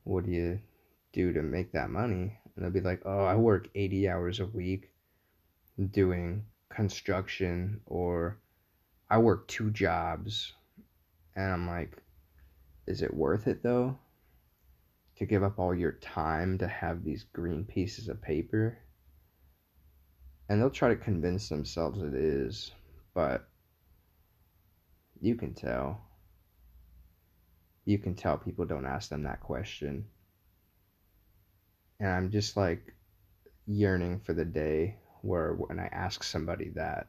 what 0.03 0.25
do 0.25 0.31
you 0.31 0.59
do 1.13 1.33
to 1.33 1.41
make 1.41 1.71
that 1.73 1.89
money? 1.89 2.37
And 2.55 2.63
they'll 2.63 2.71
be 2.71 2.81
like, 2.81 3.01
oh, 3.05 3.25
I 3.25 3.35
work 3.35 3.69
80 3.75 4.09
hours 4.09 4.39
a 4.39 4.45
week 4.45 4.91
doing 5.91 6.45
construction, 6.69 7.81
or 7.85 8.37
I 9.09 9.17
work 9.17 9.47
two 9.47 9.71
jobs. 9.71 10.53
And 11.35 11.51
I'm 11.51 11.67
like, 11.67 11.97
is 12.87 13.01
it 13.01 13.13
worth 13.13 13.47
it 13.47 13.63
though? 13.63 13.97
To 15.17 15.25
give 15.25 15.43
up 15.43 15.59
all 15.59 15.73
your 15.73 15.93
time 15.93 16.57
to 16.59 16.67
have 16.67 17.03
these 17.03 17.25
green 17.31 17.63
pieces 17.63 18.09
of 18.09 18.21
paper? 18.21 18.77
And 20.49 20.59
they'll 20.59 20.69
try 20.69 20.89
to 20.89 20.95
convince 20.95 21.47
themselves 21.47 22.01
it 22.01 22.13
is, 22.13 22.71
but 23.13 23.47
you 25.21 25.35
can 25.35 25.53
tell. 25.53 26.01
You 27.85 27.97
can 27.97 28.15
tell 28.15 28.37
people 28.37 28.65
don't 28.65 28.85
ask 28.85 29.09
them 29.09 29.23
that 29.23 29.41
question 29.41 30.05
and 32.01 32.09
I'm 32.09 32.31
just 32.31 32.57
like 32.57 32.95
yearning 33.67 34.19
for 34.19 34.33
the 34.33 34.43
day 34.43 34.97
where 35.21 35.53
when 35.53 35.79
I 35.79 35.85
ask 35.91 36.23
somebody 36.23 36.69
that 36.75 37.07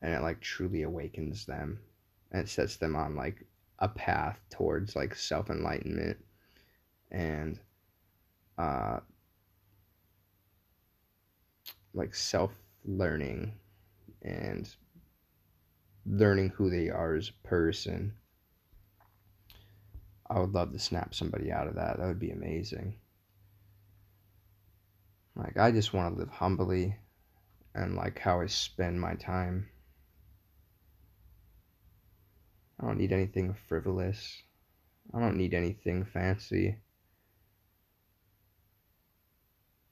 and 0.00 0.14
it 0.14 0.22
like 0.22 0.40
truly 0.40 0.82
awakens 0.82 1.44
them 1.44 1.80
and 2.30 2.42
it 2.42 2.48
sets 2.48 2.76
them 2.76 2.94
on 2.94 3.16
like 3.16 3.44
a 3.80 3.88
path 3.88 4.38
towards 4.48 4.94
like 4.94 5.14
self 5.16 5.50
enlightenment 5.50 6.18
and 7.10 7.58
uh 8.58 9.00
like 11.94 12.14
self 12.14 12.52
learning 12.84 13.54
and 14.22 14.72
learning 16.06 16.50
who 16.50 16.70
they 16.70 16.88
are 16.88 17.14
as 17.14 17.28
a 17.30 17.48
person. 17.48 18.14
I 20.30 20.40
would 20.40 20.52
love 20.52 20.72
to 20.72 20.78
snap 20.78 21.14
somebody 21.14 21.50
out 21.50 21.68
of 21.68 21.76
that. 21.76 21.98
That 21.98 22.06
would 22.06 22.18
be 22.18 22.30
amazing. 22.30 22.96
Like, 25.34 25.56
I 25.56 25.70
just 25.70 25.94
want 25.94 26.14
to 26.14 26.18
live 26.18 26.30
humbly 26.30 26.96
and 27.74 27.94
like 27.94 28.18
how 28.18 28.40
I 28.40 28.46
spend 28.46 29.00
my 29.00 29.14
time. 29.14 29.68
I 32.80 32.86
don't 32.86 32.98
need 32.98 33.12
anything 33.12 33.54
frivolous. 33.68 34.42
I 35.14 35.20
don't 35.20 35.36
need 35.36 35.54
anything 35.54 36.04
fancy. 36.04 36.76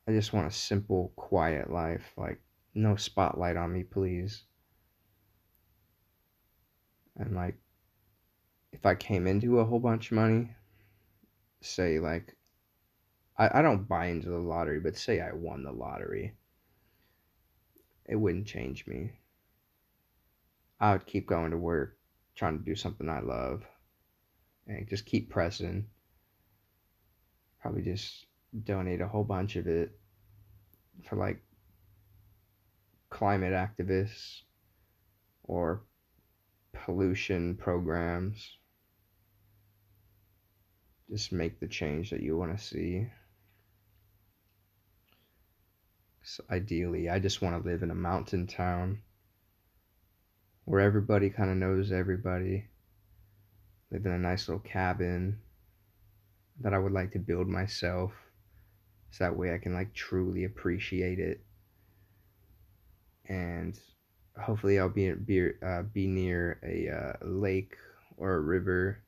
I 0.09 0.13
just 0.13 0.33
want 0.33 0.47
a 0.47 0.53
simple, 0.53 1.13
quiet 1.17 1.71
life. 1.71 2.13
Like, 2.17 2.41
no 2.75 2.95
spotlight 2.97 3.57
on 3.57 3.73
me, 3.73 3.83
please. 3.83 4.45
And, 7.17 7.35
like, 7.35 7.57
if 8.73 8.85
I 8.85 8.95
came 8.95 9.27
into 9.27 9.61
a 9.61 9.65
whole 9.65 9.81
bunch 9.81 10.11
of 10.11 10.17
money, 10.17 10.51
say, 11.61 11.99
like, 11.99 12.37
I, 13.39 13.59
I 13.59 13.63
don't 13.63 13.89
buy 13.89 14.07
into 14.07 14.29
the 14.29 14.39
lottery, 14.39 14.81
but 14.81 14.97
say 14.97 15.21
I 15.21 15.33
won 15.33 15.63
the 15.63 15.73
lottery, 15.73 16.35
it 18.07 18.17
wouldn't 18.17 18.47
change 18.47 18.87
me. 18.87 19.13
I 20.79 20.93
would 20.93 21.07
keep 21.07 21.27
going 21.27 21.51
to 21.53 21.57
work, 21.57 21.99
trying 22.35 22.59
to 22.59 22.65
do 22.65 22.75
something 22.75 23.09
I 23.09 23.21
love, 23.21 23.65
and 24.67 24.89
just 24.89 25.07
keep 25.07 25.31
pressing. 25.31 25.87
Probably 27.61 27.83
just 27.83 28.27
donate 28.65 29.01
a 29.01 29.09
whole 29.09 29.25
bunch 29.25 29.57
of 29.57 29.67
it 29.67 29.99
for 31.03 31.17
like 31.17 31.43
climate 33.11 33.53
activists 33.53 34.43
or 35.45 35.83
pollution 36.85 37.57
programs. 37.57 38.57
Just 41.11 41.33
make 41.33 41.61
the 41.61 41.69
change 41.69 42.11
that 42.11 42.23
you 42.23 42.37
want 42.37 42.57
to 42.57 42.65
see. 42.65 43.09
So 46.23 46.43
ideally, 46.51 47.09
I 47.09 47.21
just 47.21 47.41
want 47.41 47.63
to 47.63 47.69
live 47.69 47.83
in 47.83 47.91
a 47.93 47.95
mountain 47.95 48.47
town 48.47 49.01
where 50.65 50.81
everybody 50.81 51.31
kind 51.31 51.51
of 51.51 51.57
knows 51.57 51.93
everybody. 51.93 52.65
Live 53.93 54.05
in 54.05 54.13
a 54.13 54.19
nice 54.19 54.49
little 54.49 54.61
cabin 54.61 55.39
that 56.61 56.75
I 56.75 56.79
would 56.79 56.93
like 56.93 57.13
to 57.13 57.21
build 57.21 57.47
myself. 57.47 58.13
So 59.13 59.23
that 59.23 59.37
way 59.37 59.55
I 59.55 59.59
can 59.59 59.75
like 59.75 59.95
truly 59.95 60.45
appreciate 60.45 61.21
it. 61.21 61.41
And 63.29 63.79
hopefully 64.41 64.79
I'll 64.79 64.89
be 64.89 65.13
be, 65.13 65.51
uh, 65.65 65.83
be 65.83 66.07
near 66.07 66.59
a 66.63 66.89
uh, 66.89 67.27
lake 67.27 67.77
or 68.17 68.35
a 68.35 68.41
river 68.41 69.03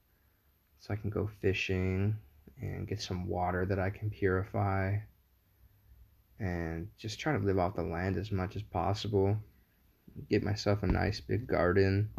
so 0.81 0.93
I 0.93 0.97
can 0.97 1.11
go 1.11 1.29
fishing 1.41 2.17
and 2.61 2.89
get 2.89 3.01
some 3.01 3.29
water 3.29 3.67
that 3.67 3.79
I 3.79 3.91
can 3.91 4.11
purify 4.11 4.97
and 6.41 6.89
just 6.97 7.19
try 7.19 7.37
to 7.37 7.45
live 7.45 7.59
off 7.59 7.77
the 7.77 7.83
land 7.83 8.17
as 8.17 8.31
much 8.31 8.57
as 8.57 8.63
possible. 8.63 9.37
get 10.29 10.43
myself 10.43 10.83
a 10.83 10.87
nice 10.87 11.21
big 11.21 11.47
garden. 11.47 12.11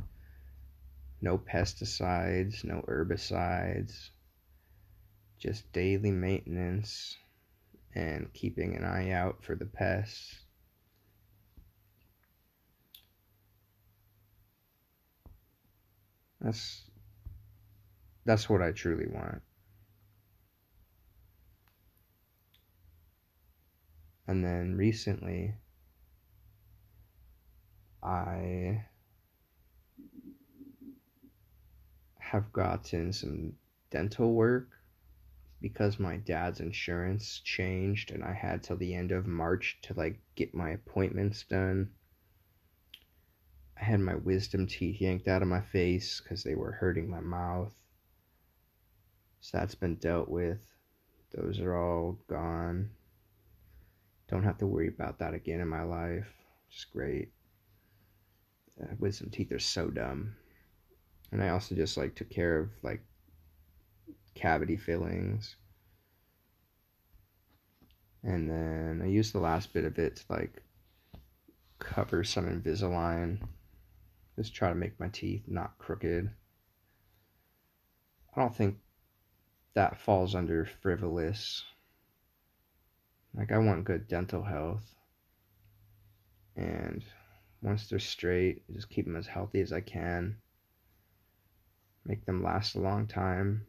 No 1.21 1.37
pesticides, 1.37 2.63
no 2.63 2.83
herbicides, 2.87 4.09
just 5.37 5.71
daily 5.73 6.11
maintenance 6.11 7.17
and 7.95 8.31
keeping 8.33 8.75
an 8.75 8.85
eye 8.85 9.11
out 9.11 9.43
for 9.43 9.55
the 9.55 9.65
pests. 9.65 10.45
That's 16.41 16.89
that's 18.25 18.49
what 18.49 18.61
I 18.61 18.71
truly 18.71 19.07
want. 19.07 19.41
And 24.27 24.43
then 24.43 24.75
recently 24.75 25.55
I 28.03 28.85
have 32.19 32.53
gotten 32.53 33.11
some 33.11 33.53
dental 33.89 34.33
work 34.33 34.69
because 35.61 35.99
my 35.99 36.17
dad's 36.17 36.59
insurance 36.59 37.41
changed 37.43 38.11
and 38.11 38.23
I 38.23 38.33
had 38.33 38.63
till 38.63 38.77
the 38.77 38.93
end 38.93 39.11
of 39.11 39.27
March 39.27 39.79
to 39.83 39.93
like 39.95 40.19
get 40.35 40.53
my 40.53 40.69
appointments 40.69 41.43
done. 41.43 41.89
I 43.79 43.85
had 43.85 43.99
my 43.99 44.15
wisdom 44.15 44.67
teeth 44.67 44.99
yanked 44.99 45.27
out 45.27 45.41
of 45.41 45.47
my 45.47 45.61
face 45.61 46.19
because 46.21 46.43
they 46.43 46.55
were 46.55 46.73
hurting 46.73 47.09
my 47.09 47.21
mouth. 47.21 47.73
So 49.39 49.57
that's 49.57 49.75
been 49.75 49.95
dealt 49.95 50.27
with. 50.27 50.59
Those 51.31 51.59
are 51.59 51.75
all 51.75 52.19
gone. 52.27 52.89
Don't 54.27 54.43
have 54.43 54.57
to 54.57 54.67
worry 54.67 54.89
about 54.89 55.19
that 55.19 55.33
again 55.33 55.61
in 55.61 55.67
my 55.67 55.83
life. 55.83 56.27
It's 56.69 56.85
great. 56.85 57.31
Uh, 58.81 58.93
wisdom 58.99 59.29
teeth 59.29 59.51
are 59.51 59.59
so 59.59 59.87
dumb. 59.89 60.35
And 61.31 61.41
I 61.41 61.49
also 61.49 61.75
just 61.75 61.97
like 61.97 62.15
took 62.15 62.29
care 62.29 62.59
of 62.59 62.69
like 62.83 63.01
cavity 64.35 64.77
fillings. 64.77 65.55
And 68.23 68.49
then 68.49 69.01
I 69.01 69.07
used 69.07 69.33
the 69.33 69.39
last 69.39 69.73
bit 69.73 69.85
of 69.85 69.97
it 69.97 70.17
to 70.17 70.23
like 70.29 70.63
cover 71.79 72.23
some 72.23 72.45
Invisalign. 72.45 73.39
Just 74.39 74.55
try 74.55 74.69
to 74.69 74.75
make 74.75 74.97
my 75.01 75.09
teeth 75.09 75.43
not 75.47 75.77
crooked. 75.79 76.31
I 78.33 78.39
don't 78.39 78.55
think 78.55 78.77
that 79.73 79.99
falls 79.99 80.33
under 80.33 80.63
frivolous. 80.81 81.65
Like, 83.33 83.51
I 83.51 83.57
want 83.57 83.83
good 83.83 84.07
dental 84.07 84.41
health. 84.41 84.95
And 86.55 87.03
once 87.61 87.89
they're 87.89 87.99
straight, 87.99 88.63
just 88.73 88.89
keep 88.89 89.03
them 89.03 89.17
as 89.17 89.27
healthy 89.27 89.59
as 89.59 89.73
I 89.73 89.81
can. 89.81 90.37
Make 92.05 92.25
them 92.25 92.41
last 92.41 92.75
a 92.75 92.79
long 92.79 93.07
time. 93.07 93.65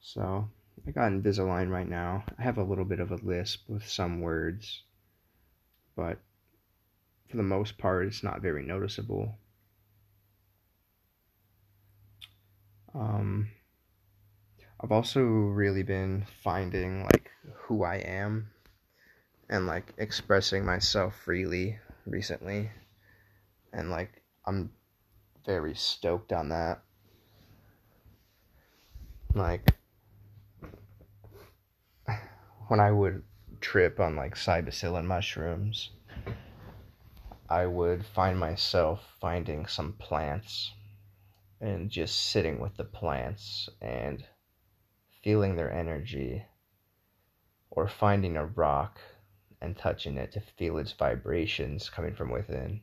So, 0.00 0.48
I 0.84 0.90
got 0.90 1.12
Invisalign 1.12 1.70
right 1.70 1.88
now. 1.88 2.24
I 2.36 2.42
have 2.42 2.58
a 2.58 2.64
little 2.64 2.84
bit 2.84 2.98
of 2.98 3.12
a 3.12 3.24
lisp 3.24 3.68
with 3.68 3.86
some 3.86 4.20
words, 4.20 4.82
but 5.94 6.18
for 7.36 7.42
the 7.42 7.48
most 7.48 7.76
part, 7.76 8.06
it's 8.06 8.22
not 8.22 8.40
very 8.40 8.62
noticeable. 8.62 9.36
Um, 12.94 13.50
I've 14.80 14.90
also 14.90 15.20
really 15.20 15.82
been 15.82 16.24
finding 16.42 17.04
like 17.04 17.30
who 17.52 17.84
I 17.84 17.96
am 17.96 18.48
and 19.50 19.66
like 19.66 19.92
expressing 19.98 20.64
myself 20.64 21.14
freely 21.14 21.78
recently. 22.06 22.70
And 23.70 23.90
like 23.90 24.22
I'm 24.46 24.70
very 25.44 25.74
stoked 25.74 26.32
on 26.32 26.48
that. 26.48 26.80
Like 29.34 29.74
when 32.68 32.80
I 32.80 32.90
would 32.90 33.22
trip 33.60 34.00
on 34.00 34.16
like 34.16 34.36
psilocybin 34.36 35.04
mushrooms, 35.04 35.90
I 37.48 37.66
would 37.66 38.04
find 38.04 38.38
myself 38.38 39.16
finding 39.20 39.66
some 39.66 39.92
plants 39.94 40.72
and 41.60 41.90
just 41.90 42.30
sitting 42.30 42.58
with 42.58 42.76
the 42.76 42.84
plants 42.84 43.68
and 43.80 44.24
feeling 45.22 45.56
their 45.56 45.72
energy 45.72 46.44
or 47.70 47.88
finding 47.88 48.36
a 48.36 48.46
rock 48.46 48.98
and 49.60 49.76
touching 49.76 50.16
it 50.16 50.32
to 50.32 50.40
feel 50.40 50.78
its 50.78 50.92
vibrations 50.92 51.88
coming 51.88 52.14
from 52.14 52.30
within. 52.30 52.80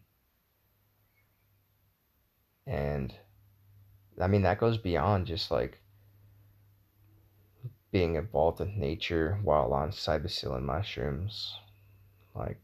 And 2.66 3.14
I 4.20 4.28
mean, 4.28 4.44
that 4.44 4.60
goes 4.60 4.78
beyond 4.78 5.28
just 5.28 5.52
like 5.52 5.80
being 7.92 8.16
involved 8.16 8.60
with 8.60 8.70
nature 8.70 9.40
while 9.44 9.74
on 9.74 9.92
psilocybin 9.92 10.64
mushrooms. 10.64 11.54
Like, 12.34 12.60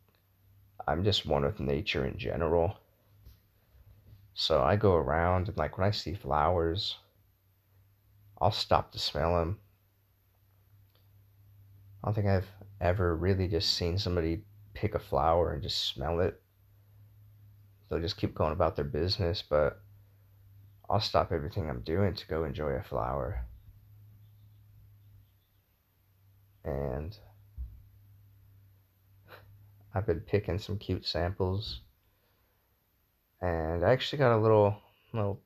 I'm 0.90 1.04
just 1.04 1.28
one 1.28 1.44
with 1.44 1.60
nature 1.60 2.04
in 2.04 2.18
general. 2.18 2.78
So 4.34 4.64
I 4.64 4.76
go 4.76 4.96
around 4.96 5.48
and 5.48 5.56
like 5.56 5.78
when 5.78 5.86
I 5.86 5.92
see 5.92 6.16
flowers, 6.16 6.98
I'll 8.42 8.52
stop 8.52 8.92
to 8.94 9.00
smell 9.00 9.38
them. 9.38 9.60
I 12.04 12.08
don't 12.08 12.16
think 12.16 12.26
I've 12.26 12.48
ever 12.82 13.16
really 13.16 13.48
just 13.48 13.74
seen 13.74 14.00
somebody 14.00 14.42
pick 14.74 14.96
a 14.96 15.00
flower 15.00 15.54
and 15.54 15.62
just 15.62 15.94
smell 15.94 16.22
it. 16.22 16.42
They'll 17.88 18.00
just 18.00 18.18
keep 18.18 18.34
going 18.34 18.54
about 18.54 18.76
their 18.76 18.86
business, 18.86 19.44
but 19.48 19.80
I'll 20.90 21.02
stop 21.02 21.32
everything 21.32 21.70
I'm 21.70 21.82
doing 21.82 22.16
to 22.16 22.28
go 22.28 22.46
enjoy 22.46 22.72
a 22.72 22.82
flower. 22.84 23.46
And 26.64 27.16
I've 30.00 30.06
been 30.06 30.22
picking 30.22 30.58
some 30.60 30.78
cute 30.78 31.06
samples 31.06 31.82
and 33.42 33.84
I 33.84 33.92
actually 33.92 34.20
got 34.20 34.34
a 34.34 34.40
little 34.42 34.78
little 35.12 35.42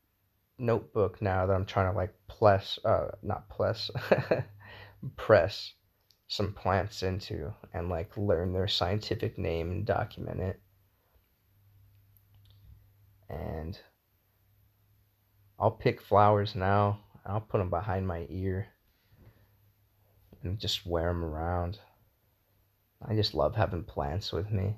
notebook 0.59 1.19
now 1.23 1.47
that 1.47 1.53
I'm 1.53 1.65
trying 1.65 1.91
to 1.91 1.97
like 1.97 2.13
press, 2.37 2.77
uh, 2.85 3.07
not 3.23 3.49
press, 3.49 3.89
press 5.17 5.73
some 6.27 6.53
plants 6.53 7.01
into 7.01 7.51
and 7.73 7.89
like 7.89 8.15
learn 8.15 8.53
their 8.53 8.67
scientific 8.67 9.39
name 9.39 9.71
and 9.71 9.87
document 9.87 10.39
it. 10.39 10.61
And 13.27 13.79
I'll 15.57 15.71
pick 15.71 15.99
flowers 15.99 16.53
now. 16.53 16.99
I'll 17.25 17.41
put 17.41 17.57
them 17.57 17.71
behind 17.71 18.05
my 18.05 18.27
ear 18.29 18.67
and 20.43 20.59
just 20.59 20.85
wear 20.85 21.07
them 21.07 21.25
around. 21.25 21.79
I 23.05 23.15
just 23.15 23.33
love 23.33 23.55
having 23.55 23.83
plants 23.83 24.31
with 24.31 24.49
me. 24.51 24.77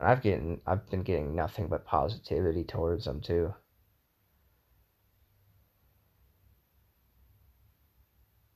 I've 0.00 0.22
getting 0.22 0.60
I've 0.66 0.90
been 0.90 1.02
getting 1.02 1.36
nothing 1.36 1.68
but 1.68 1.86
positivity 1.86 2.64
towards 2.64 3.04
them 3.04 3.20
too. 3.20 3.54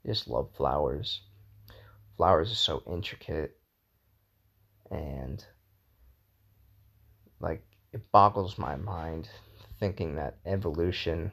Just 0.05 0.29
love 0.29 0.51
flowers. 0.57 1.21
Flowers 2.17 2.51
are 2.51 2.57
so 2.57 2.83
intricate 2.87 3.57
and 4.91 5.45
like 7.41 7.65
it 7.93 8.11
boggles 8.13 8.59
my 8.59 8.77
mind 8.77 9.29
thinking 9.79 10.17
that 10.17 10.39
evolution 10.47 11.31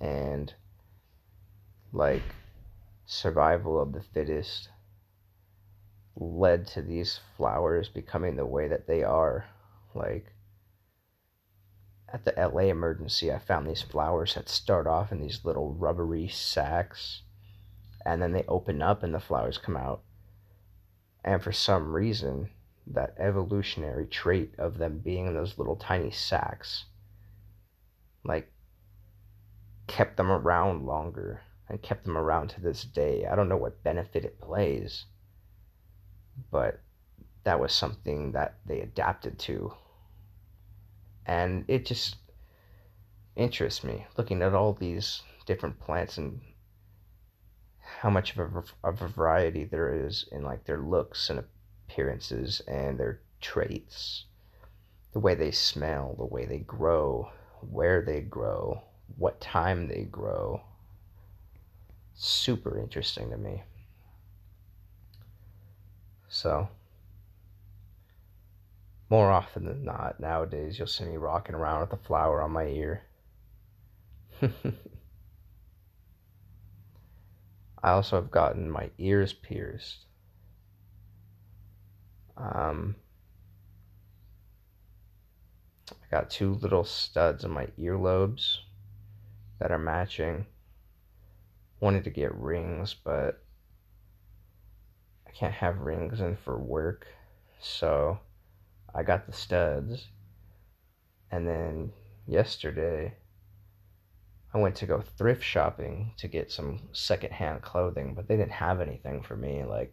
and 0.00 0.52
like 1.92 2.22
survival 3.06 3.80
of 3.80 3.92
the 3.92 4.02
fittest 4.02 4.68
led 6.20 6.66
to 6.66 6.82
these 6.82 7.20
flowers 7.36 7.88
becoming 7.88 8.36
the 8.36 8.46
way 8.46 8.68
that 8.68 8.86
they 8.86 9.02
are. 9.02 9.46
Like 9.94 10.32
at 12.12 12.24
the 12.24 12.34
LA 12.36 12.62
emergency, 12.62 13.32
I 13.32 13.38
found 13.38 13.66
these 13.66 13.82
flowers 13.82 14.34
that 14.34 14.48
start 14.48 14.86
off 14.86 15.12
in 15.12 15.20
these 15.20 15.44
little 15.44 15.72
rubbery 15.72 16.28
sacks 16.28 17.22
and 18.04 18.20
then 18.22 18.32
they 18.32 18.44
open 18.48 18.82
up 18.82 19.02
and 19.02 19.14
the 19.14 19.20
flowers 19.20 19.58
come 19.58 19.76
out. 19.76 20.02
And 21.24 21.42
for 21.42 21.52
some 21.52 21.92
reason, 21.92 22.50
that 22.86 23.14
evolutionary 23.18 24.06
trait 24.06 24.54
of 24.58 24.78
them 24.78 24.98
being 24.98 25.26
in 25.26 25.34
those 25.34 25.58
little 25.58 25.76
tiny 25.76 26.10
sacks, 26.10 26.86
like, 28.24 28.50
kept 29.86 30.16
them 30.16 30.30
around 30.30 30.86
longer 30.86 31.42
and 31.68 31.82
kept 31.82 32.04
them 32.04 32.16
around 32.16 32.48
to 32.48 32.60
this 32.60 32.82
day. 32.82 33.26
I 33.26 33.34
don't 33.34 33.48
know 33.48 33.56
what 33.56 33.82
benefit 33.82 34.24
it 34.24 34.40
plays 34.40 35.04
but 36.50 36.80
that 37.44 37.60
was 37.60 37.72
something 37.72 38.32
that 38.32 38.56
they 38.66 38.80
adapted 38.80 39.38
to. 39.38 39.72
And 41.26 41.64
it 41.68 41.86
just 41.86 42.16
interests 43.36 43.84
me 43.84 44.06
looking 44.16 44.42
at 44.42 44.54
all 44.54 44.72
these 44.72 45.22
different 45.46 45.78
plants 45.78 46.18
and 46.18 46.40
how 48.00 48.10
much 48.10 48.36
of 48.36 48.56
a, 48.56 48.64
a 48.84 48.92
variety 48.92 49.64
there 49.64 50.06
is 50.06 50.26
in 50.30 50.42
like 50.42 50.64
their 50.64 50.78
looks 50.78 51.30
and 51.30 51.42
appearances 51.88 52.60
and 52.68 52.98
their 52.98 53.20
traits, 53.40 54.24
the 55.12 55.20
way 55.20 55.34
they 55.34 55.50
smell, 55.50 56.14
the 56.18 56.24
way 56.24 56.44
they 56.44 56.58
grow, 56.58 57.30
where 57.70 58.02
they 58.02 58.20
grow, 58.20 58.82
what 59.16 59.40
time 59.40 59.88
they 59.88 60.02
grow. 60.02 60.60
Super 62.14 62.78
interesting 62.78 63.30
to 63.30 63.36
me. 63.36 63.62
So, 66.28 66.68
more 69.08 69.30
often 69.30 69.64
than 69.64 69.84
not, 69.84 70.20
nowadays, 70.20 70.78
you'll 70.78 70.86
see 70.86 71.04
me 71.04 71.16
rocking 71.16 71.54
around 71.54 71.80
with 71.80 71.92
a 71.94 71.96
flower 71.96 72.42
on 72.42 72.50
my 72.52 72.66
ear. 72.66 73.02
I 77.82 77.90
also 77.90 78.16
have 78.16 78.30
gotten 78.30 78.70
my 78.70 78.90
ears 78.98 79.32
pierced. 79.32 80.04
Um, 82.36 82.96
I 85.90 85.94
got 86.10 86.30
two 86.30 86.54
little 86.54 86.84
studs 86.84 87.44
in 87.44 87.50
my 87.50 87.66
earlobes 87.78 88.58
that 89.58 89.70
are 89.70 89.78
matching. 89.78 90.46
Wanted 91.80 92.04
to 92.04 92.10
get 92.10 92.34
rings, 92.34 92.94
but 92.94 93.42
I 95.28 95.32
can't 95.32 95.54
have 95.54 95.80
rings 95.80 96.20
in 96.20 96.36
for 96.36 96.58
work. 96.58 97.06
So 97.60 98.18
I 98.94 99.02
got 99.02 99.26
the 99.26 99.32
studs. 99.32 100.06
And 101.30 101.46
then 101.46 101.92
yesterday, 102.26 103.14
I 104.54 104.58
went 104.58 104.76
to 104.76 104.86
go 104.86 105.00
thrift 105.00 105.44
shopping 105.44 106.12
to 106.16 106.28
get 106.28 106.50
some 106.50 106.88
secondhand 106.92 107.62
clothing, 107.62 108.14
but 108.14 108.26
they 108.26 108.36
didn't 108.36 108.52
have 108.52 108.80
anything 108.80 109.22
for 109.22 109.36
me. 109.36 109.62
Like, 109.64 109.92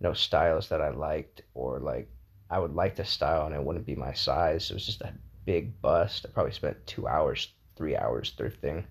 no 0.00 0.12
styles 0.12 0.68
that 0.68 0.80
I 0.80 0.90
liked, 0.90 1.42
or 1.54 1.78
like 1.78 2.08
I 2.50 2.58
would 2.58 2.74
like 2.74 2.96
to 2.96 3.04
style 3.04 3.46
and 3.46 3.54
it 3.54 3.62
wouldn't 3.62 3.86
be 3.86 3.96
my 3.96 4.12
size. 4.12 4.70
It 4.70 4.74
was 4.74 4.86
just 4.86 5.00
a 5.00 5.14
big 5.46 5.80
bust. 5.80 6.26
I 6.26 6.32
probably 6.32 6.52
spent 6.52 6.86
two 6.86 7.08
hours, 7.08 7.52
three 7.76 7.96
hours 7.96 8.34
thrifting. 8.36 8.84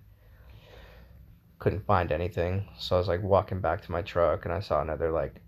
Couldn't 1.58 1.86
find 1.86 2.10
anything. 2.10 2.68
So 2.78 2.96
I 2.96 2.98
was 2.98 3.08
like 3.08 3.22
walking 3.22 3.60
back 3.60 3.82
to 3.82 3.92
my 3.92 4.02
truck 4.02 4.44
and 4.44 4.52
I 4.52 4.60
saw 4.60 4.82
another 4.82 5.12
like 5.12 5.40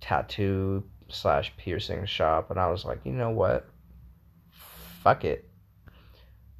tattoo 0.00 0.84
slash 1.08 1.52
piercing 1.56 2.06
shop 2.06 2.50
and 2.50 2.58
I 2.58 2.70
was 2.70 2.84
like, 2.84 3.00
you 3.04 3.12
know 3.12 3.30
what? 3.30 3.68
Fuck 5.02 5.24
it. 5.24 5.48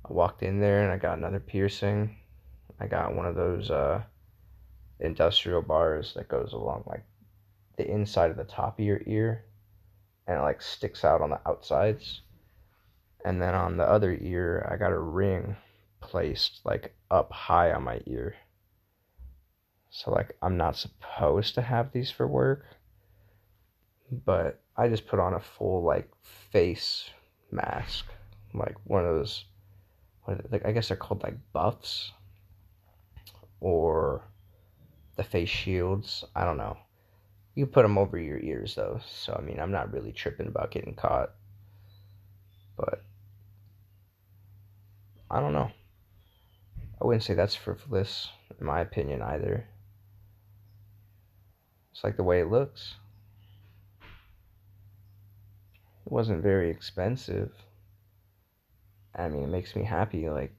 I 0.09 0.13
walked 0.13 0.43
in 0.43 0.61
there 0.61 0.83
and 0.83 0.93
I 0.93 0.97
got 0.97 1.19
another 1.19 1.41
piercing. 1.41 2.17
I 2.79 2.87
got 2.87 3.15
one 3.15 3.27
of 3.27 3.35
those 3.35 3.71
uh, 3.71 4.03
industrial 4.99 5.63
bars 5.63 6.15
that 6.15 6.29
goes 6.29 6.53
along 6.53 6.85
like 6.87 7.05
the 7.77 7.91
inside 7.91 8.31
of 8.31 8.37
the 8.37 8.45
top 8.45 8.79
of 8.79 8.85
your 8.85 9.01
ear 9.07 9.45
and 10.27 10.39
it 10.39 10.43
like 10.43 10.63
sticks 10.63 11.05
out 11.05 11.21
on 11.21 11.31
the 11.31 11.41
outsides. 11.47 12.23
And 13.25 13.41
then 13.41 13.55
on 13.55 13.77
the 13.77 13.85
other 13.85 14.17
ear, 14.21 14.67
I 14.71 14.77
got 14.77 14.93
a 14.93 14.99
ring 14.99 15.57
placed 16.01 16.61
like 16.65 16.95
up 17.11 17.33
high 17.33 17.73
on 17.73 17.85
my 17.85 18.01
ear. 18.07 18.35
So 19.91 20.11
like 20.11 20.37
I'm 20.41 20.57
not 20.57 20.77
supposed 20.77 21.55
to 21.57 21.63
have 21.63 21.93
these 21.93 22.11
for 22.11 22.27
work, 22.27 22.65
but 24.11 24.61
I 24.77 24.89
just 24.89 25.07
put 25.07 25.21
on 25.21 25.35
a 25.35 25.41
full 25.41 25.83
like 25.83 26.11
face 26.23 27.11
mask, 27.51 28.07
like 28.55 28.77
one 28.85 29.05
of 29.05 29.15
those. 29.17 29.45
What 30.25 30.41
I 30.65 30.73
guess 30.73 30.89
they're 30.89 30.97
called 30.97 31.23
like 31.23 31.37
buffs, 31.53 32.13
or 33.61 34.25
the 35.17 35.25
face 35.25 35.49
shields. 35.49 36.25
I 36.35 36.45
don't 36.45 36.57
know. 36.57 36.77
You 37.55 37.67
put 37.67 37.83
them 37.83 37.99
over 37.99 38.19
your 38.19 38.39
ears 38.39 38.75
though, 38.75 39.01
so 39.07 39.35
I 39.39 39.43
mean 39.43 39.61
I'm 39.61 39.73
not 39.73 39.93
really 39.93 40.13
tripping 40.13 40.47
about 40.47 40.71
getting 40.71 40.95
caught, 40.95 41.31
but 42.77 43.03
I 45.31 45.41
don't 45.41 45.53
know. 45.53 45.71
I 47.01 47.07
wouldn't 47.07 47.23
say 47.23 47.35
that's 47.35 47.55
frivolous 47.55 48.29
in 48.61 48.67
my 48.67 48.81
opinion 48.81 49.23
either. 49.23 49.67
It's 51.93 52.05
like 52.05 52.17
the 52.17 52.23
way 52.23 52.41
it 52.41 52.51
looks. 52.51 52.95
Wasn't 56.11 56.43
very 56.43 56.71
expensive. 56.71 57.53
I 59.15 59.29
mean, 59.29 59.45
it 59.45 59.49
makes 59.49 59.77
me 59.77 59.85
happy. 59.85 60.29
Like, 60.29 60.53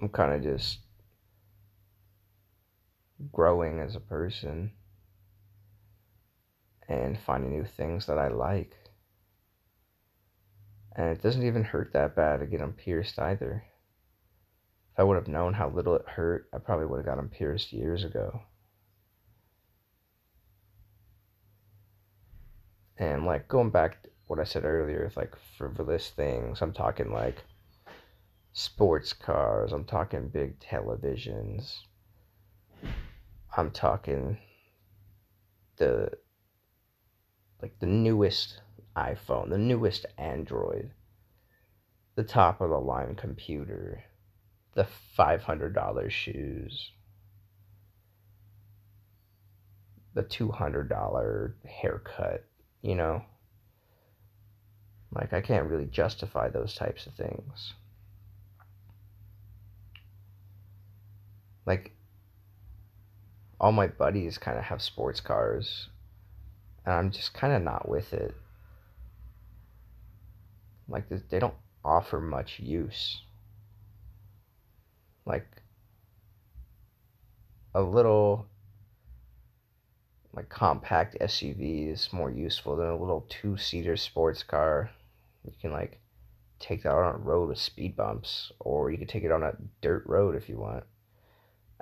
I'm 0.00 0.08
kind 0.08 0.32
of 0.32 0.42
just 0.42 0.78
growing 3.32 3.80
as 3.80 3.96
a 3.96 4.00
person 4.00 4.70
and 6.88 7.18
finding 7.18 7.50
new 7.50 7.64
things 7.64 8.06
that 8.06 8.18
I 8.18 8.28
like. 8.28 8.76
And 10.94 11.08
it 11.08 11.20
doesn't 11.20 11.44
even 11.44 11.64
hurt 11.64 11.92
that 11.92 12.14
bad 12.14 12.38
to 12.38 12.46
get 12.46 12.60
them 12.60 12.74
pierced 12.74 13.18
either. 13.18 13.64
If 14.92 15.00
I 15.00 15.02
would 15.02 15.16
have 15.16 15.26
known 15.26 15.54
how 15.54 15.70
little 15.70 15.96
it 15.96 16.08
hurt, 16.08 16.48
I 16.54 16.58
probably 16.58 16.86
would 16.86 16.98
have 16.98 17.06
got 17.06 17.16
them 17.16 17.30
pierced 17.30 17.72
years 17.72 18.04
ago. 18.04 18.42
And 22.98 23.24
like 23.24 23.48
going 23.48 23.70
back 23.70 24.08
what 24.26 24.40
I 24.40 24.44
said 24.44 24.64
earlier 24.64 25.04
with 25.04 25.16
like 25.16 25.34
frivolous 25.56 26.10
things, 26.10 26.60
I'm 26.60 26.72
talking 26.72 27.12
like 27.12 27.44
sports 28.52 29.12
cars, 29.12 29.72
I'm 29.72 29.84
talking 29.84 30.28
big 30.28 30.58
televisions, 30.58 31.78
I'm 33.56 33.70
talking 33.70 34.38
the 35.76 36.10
like 37.62 37.78
the 37.78 37.86
newest 37.86 38.60
iPhone, 38.96 39.50
the 39.50 39.58
newest 39.58 40.06
Android, 40.16 40.90
the 42.16 42.24
top 42.24 42.60
of 42.60 42.70
the 42.70 42.78
line 42.78 43.14
computer, 43.14 44.04
the 44.74 44.86
$500 45.16 46.10
shoes, 46.10 46.92
the 50.14 50.22
$200 50.22 51.52
haircut 51.64 52.47
you 52.82 52.94
know? 52.94 53.22
Like, 55.12 55.32
I 55.32 55.40
can't 55.40 55.68
really 55.68 55.86
justify 55.86 56.48
those 56.48 56.74
types 56.74 57.06
of 57.06 57.14
things. 57.14 57.72
Like, 61.64 61.92
all 63.60 63.72
my 63.72 63.88
buddies 63.88 64.38
kind 64.38 64.58
of 64.58 64.64
have 64.64 64.80
sports 64.80 65.20
cars, 65.20 65.88
and 66.84 66.94
I'm 66.94 67.10
just 67.10 67.34
kind 67.34 67.52
of 67.52 67.62
not 67.62 67.88
with 67.88 68.12
it. 68.12 68.34
Like, 70.88 71.04
they 71.30 71.38
don't 71.38 71.54
offer 71.84 72.20
much 72.20 72.60
use. 72.60 73.22
Like, 75.26 75.46
a 77.74 77.82
little 77.82 78.46
like 80.38 80.48
compact 80.48 81.16
SUV 81.20 81.92
is 81.92 82.12
more 82.12 82.30
useful 82.30 82.76
than 82.76 82.86
a 82.86 82.96
little 82.96 83.26
two 83.28 83.56
seater 83.56 83.96
sports 83.96 84.44
car. 84.44 84.88
You 85.42 85.52
can 85.60 85.72
like 85.72 86.00
take 86.60 86.84
that 86.84 86.92
on 86.92 87.16
a 87.16 87.18
road 87.18 87.48
with 87.48 87.58
speed 87.58 87.96
bumps, 87.96 88.52
or 88.60 88.92
you 88.92 88.98
can 88.98 89.08
take 89.08 89.24
it 89.24 89.32
on 89.32 89.42
a 89.42 89.56
dirt 89.80 90.04
road 90.06 90.36
if 90.36 90.48
you 90.48 90.56
want. 90.56 90.84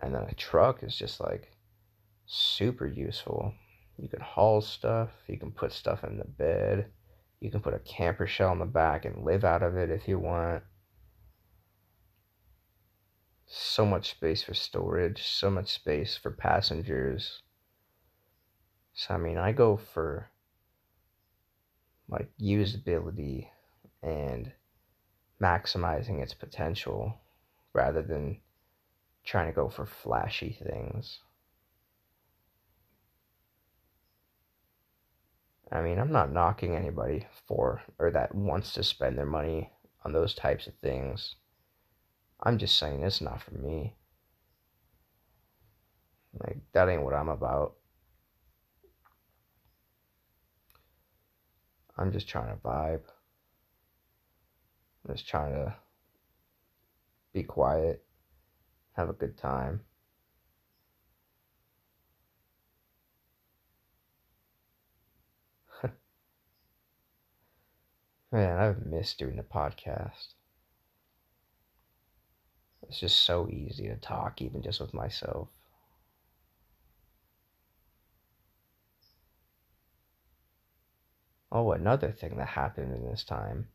And 0.01 0.15
then 0.15 0.23
a 0.23 0.35
truck 0.35 0.83
is 0.83 0.97
just 0.97 1.21
like 1.21 1.53
super 2.25 2.87
useful. 2.87 3.53
You 3.99 4.09
can 4.09 4.21
haul 4.21 4.63
stuff, 4.63 5.11
you 5.27 5.37
can 5.37 5.51
put 5.51 5.71
stuff 5.71 6.03
in 6.03 6.17
the 6.17 6.25
bed, 6.25 6.87
you 7.41 7.51
can 7.51 7.61
put 7.61 7.75
a 7.75 7.79
camper 7.81 8.27
shell 8.27 8.53
in 8.53 8.59
the 8.59 8.65
back 8.65 9.05
and 9.05 9.23
live 9.23 9.45
out 9.45 9.63
of 9.63 9.77
it 9.77 9.91
if 9.91 10.09
you 10.09 10.19
want. 10.19 10.63
So 13.45 13.85
much 13.85 14.13
space 14.13 14.43
for 14.43 14.55
storage, 14.55 15.23
so 15.25 15.51
much 15.51 15.75
space 15.75 16.17
for 16.17 16.31
passengers 16.31 17.43
so 18.97 19.13
I 19.15 19.19
mean, 19.19 19.37
I 19.37 19.53
go 19.53 19.77
for 19.77 20.31
like 22.09 22.31
usability 22.41 23.49
and 24.03 24.53
maximizing 25.41 26.23
its 26.23 26.33
potential 26.33 27.15
rather 27.75 28.01
than 28.01 28.41
trying 29.23 29.49
to 29.49 29.55
go 29.55 29.69
for 29.69 29.85
flashy 29.85 30.59
things. 30.65 31.19
I 35.71 35.83
mean, 35.83 35.99
I'm 35.99 36.13
not 36.13 36.33
knocking 36.33 36.75
anybody 36.75 37.27
for 37.47 37.83
or 37.99 38.11
that 38.13 38.35
wants 38.35 38.73
to 38.75 38.83
spend 38.83 39.19
their 39.19 39.27
money 39.27 39.73
on 40.07 40.13
those 40.15 40.33
types 40.33 40.67
of 40.67 40.75
things. 40.81 41.35
I'm 42.43 42.57
just 42.57 42.79
saying 42.79 43.03
it's 43.03 43.21
not 43.21 43.43
for 43.43 43.53
me. 43.53 43.95
Like 46.41 46.59
that 46.73 46.89
ain't 46.89 47.03
what 47.03 47.15
I'm 47.15 47.29
about. 47.29 47.75
I'm 51.99 52.13
just 52.13 52.29
trying 52.29 52.49
to 52.49 52.57
vibe. 52.63 53.03
I'm 55.09 55.15
just 55.15 55.29
trying 55.29 55.55
to 55.55 55.75
be 57.33 57.43
quiet, 57.43 58.05
have 58.95 59.09
a 59.09 59.15
good 59.15 59.37
time. 59.39 59.81
Man, 68.33 68.59
I've 68.59 68.85
missed 68.85 69.19
doing 69.19 69.37
the 69.37 69.43
podcast. 69.43 70.35
It's 72.89 73.01
just 73.01 73.21
so 73.21 73.49
easy 73.51 73.89
to 73.89 73.97
talk, 73.97 74.41
even 74.43 74.63
just 74.63 74.81
with 74.81 74.95
myself. 74.95 75.49
Oh, 81.59 81.73
another 81.73 82.13
thing 82.13 82.37
that 82.37 82.49
happened 82.49 82.95
in 82.95 83.11
this 83.11 83.25
time. 83.25 83.69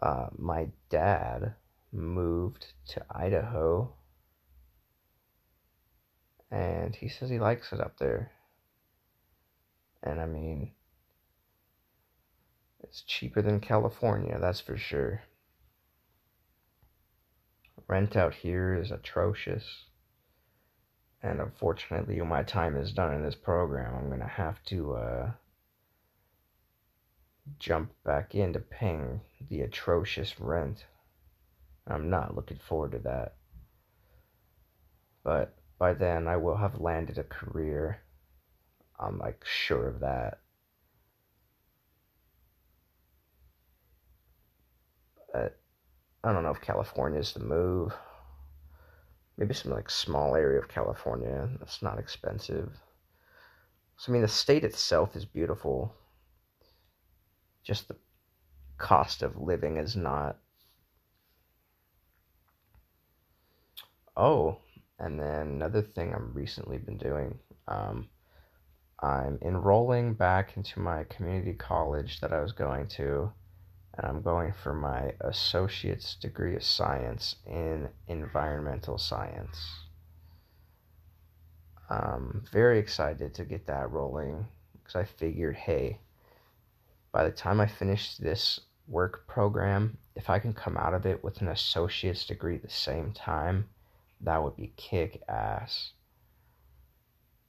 Uh, 0.00 0.28
my 0.38 0.68
dad 0.90 1.56
moved 1.90 2.66
to 2.90 3.04
Idaho 3.10 3.92
and 6.52 6.94
he 6.94 7.08
says 7.08 7.30
he 7.30 7.40
likes 7.40 7.72
it 7.72 7.80
up 7.80 7.98
there. 7.98 8.30
And 10.04 10.20
I 10.20 10.26
mean, 10.26 10.70
it's 12.84 13.02
cheaper 13.02 13.42
than 13.42 13.58
California, 13.58 14.38
that's 14.40 14.60
for 14.60 14.78
sure. 14.78 15.22
Rent 17.88 18.14
out 18.14 18.34
here 18.34 18.72
is 18.72 18.92
atrocious. 18.92 19.86
And 21.24 21.40
unfortunately, 21.40 22.20
my 22.20 22.44
time 22.44 22.76
is 22.76 22.92
done 22.92 23.12
in 23.12 23.24
this 23.24 23.34
program, 23.34 23.96
I'm 23.96 24.06
going 24.06 24.20
to 24.20 24.26
have 24.26 24.62
to 24.66 24.92
uh, 24.92 25.30
jump 27.58 27.92
back 28.04 28.34
into 28.34 28.60
paying 28.60 29.20
the 29.48 29.62
atrocious 29.62 30.38
rent. 30.40 30.86
I'm 31.86 32.08
not 32.08 32.36
looking 32.36 32.58
forward 32.58 32.92
to 32.92 32.98
that. 33.00 33.34
But 35.24 35.56
by 35.78 35.94
then, 35.94 36.28
I 36.28 36.36
will 36.36 36.56
have 36.56 36.80
landed 36.80 37.18
a 37.18 37.24
career. 37.24 38.02
I'm 38.98 39.18
like 39.18 39.44
sure 39.44 39.88
of 39.88 40.00
that. 40.00 40.38
But 45.32 45.58
I 46.22 46.32
don't 46.32 46.42
know 46.42 46.50
if 46.50 46.60
California 46.60 47.18
is 47.18 47.32
the 47.32 47.40
move. 47.40 47.92
Maybe 49.36 49.54
some 49.54 49.72
like 49.72 49.90
small 49.90 50.36
area 50.36 50.60
of 50.60 50.68
California 50.68 51.48
that's 51.58 51.82
not 51.82 51.98
expensive. 51.98 52.78
So 53.96 54.10
I 54.10 54.12
mean, 54.12 54.22
the 54.22 54.28
state 54.28 54.64
itself 54.64 55.16
is 55.16 55.24
beautiful. 55.24 55.94
Just 57.62 57.88
the 57.88 57.96
cost 58.78 59.22
of 59.22 59.36
living 59.36 59.76
is 59.76 59.96
not. 59.96 60.38
Oh, 64.16 64.58
and 64.98 65.18
then 65.18 65.48
another 65.48 65.82
thing 65.82 66.14
I've 66.14 66.34
recently 66.34 66.78
been 66.78 66.98
doing. 66.98 67.38
Um, 67.68 68.08
I'm 69.00 69.38
enrolling 69.42 70.14
back 70.14 70.56
into 70.56 70.80
my 70.80 71.04
community 71.04 71.54
college 71.54 72.20
that 72.20 72.32
I 72.32 72.40
was 72.40 72.52
going 72.52 72.86
to 72.88 73.32
and 73.94 74.06
I'm 74.06 74.22
going 74.22 74.52
for 74.52 74.74
my 74.74 75.12
associate's 75.20 76.14
degree 76.14 76.56
of 76.56 76.64
science 76.64 77.36
in 77.46 77.88
environmental 78.08 78.96
science. 78.96 79.58
I'm 81.90 82.44
very 82.50 82.78
excited 82.78 83.34
to 83.34 83.44
get 83.44 83.66
that 83.66 83.90
rolling 83.90 84.46
because 84.72 84.96
I 84.96 85.04
figured, 85.04 85.56
hey, 85.56 85.98
by 87.12 87.24
the 87.24 87.30
time 87.30 87.60
I 87.60 87.66
finish 87.66 88.16
this 88.16 88.58
work 88.88 89.26
program, 89.28 89.98
if 90.16 90.30
I 90.30 90.38
can 90.38 90.54
come 90.54 90.76
out 90.76 90.94
of 90.94 91.06
it 91.06 91.22
with 91.22 91.40
an 91.40 91.48
associate's 91.48 92.26
degree 92.26 92.56
at 92.56 92.62
the 92.62 92.70
same 92.70 93.12
time, 93.12 93.68
that 94.22 94.42
would 94.42 94.56
be 94.56 94.72
kick 94.76 95.22
ass. 95.28 95.92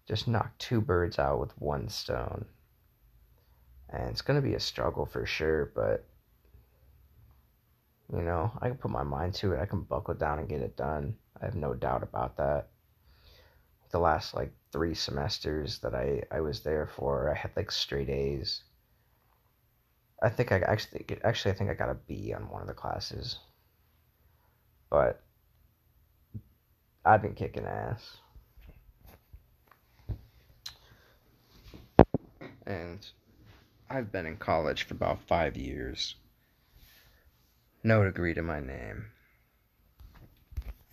Just 0.05 0.27
knock 0.27 0.57
two 0.57 0.81
birds 0.81 1.17
out 1.17 1.39
with 1.39 1.57
one 1.59 1.87
stone. 1.87 2.45
And 3.89 4.09
it's 4.09 4.21
going 4.21 4.41
to 4.41 4.47
be 4.47 4.55
a 4.55 4.59
struggle 4.59 5.05
for 5.05 5.25
sure, 5.25 5.71
but 5.73 6.05
you 8.11 8.21
know, 8.21 8.51
I 8.61 8.67
can 8.67 8.77
put 8.77 8.91
my 8.91 9.03
mind 9.03 9.33
to 9.35 9.53
it. 9.53 9.59
I 9.61 9.65
can 9.65 9.81
buckle 9.81 10.13
down 10.13 10.39
and 10.39 10.49
get 10.49 10.61
it 10.61 10.75
done. 10.75 11.15
I 11.41 11.45
have 11.45 11.55
no 11.55 11.73
doubt 11.73 12.03
about 12.03 12.37
that. 12.37 12.67
The 13.91 13.99
last 13.99 14.33
like 14.33 14.51
three 14.71 14.93
semesters 14.93 15.79
that 15.79 15.95
I, 15.95 16.23
I 16.31 16.41
was 16.41 16.61
there 16.61 16.87
for, 16.87 17.31
I 17.31 17.37
had 17.37 17.51
like 17.55 17.71
straight 17.71 18.09
A's. 18.09 18.63
I 20.23 20.29
think 20.29 20.51
I 20.51 20.59
actually 20.59 21.05
actually 21.23 21.51
I 21.51 21.55
think 21.55 21.69
I 21.69 21.73
got 21.73 21.89
a 21.89 21.95
B 21.95 22.33
on 22.33 22.49
one 22.49 22.61
of 22.61 22.67
the 22.67 22.73
classes. 22.73 23.37
But 24.89 25.21
I've 27.05 27.21
been 27.21 27.35
kicking 27.35 27.65
ass. 27.65 28.17
And 32.65 33.05
I've 33.89 34.11
been 34.11 34.25
in 34.25 34.37
college 34.37 34.83
for 34.83 34.93
about 34.93 35.19
five 35.27 35.57
years 35.57 36.15
no 37.83 38.03
degree 38.03 38.33
to 38.33 38.41
my 38.41 38.59
name. 38.59 39.07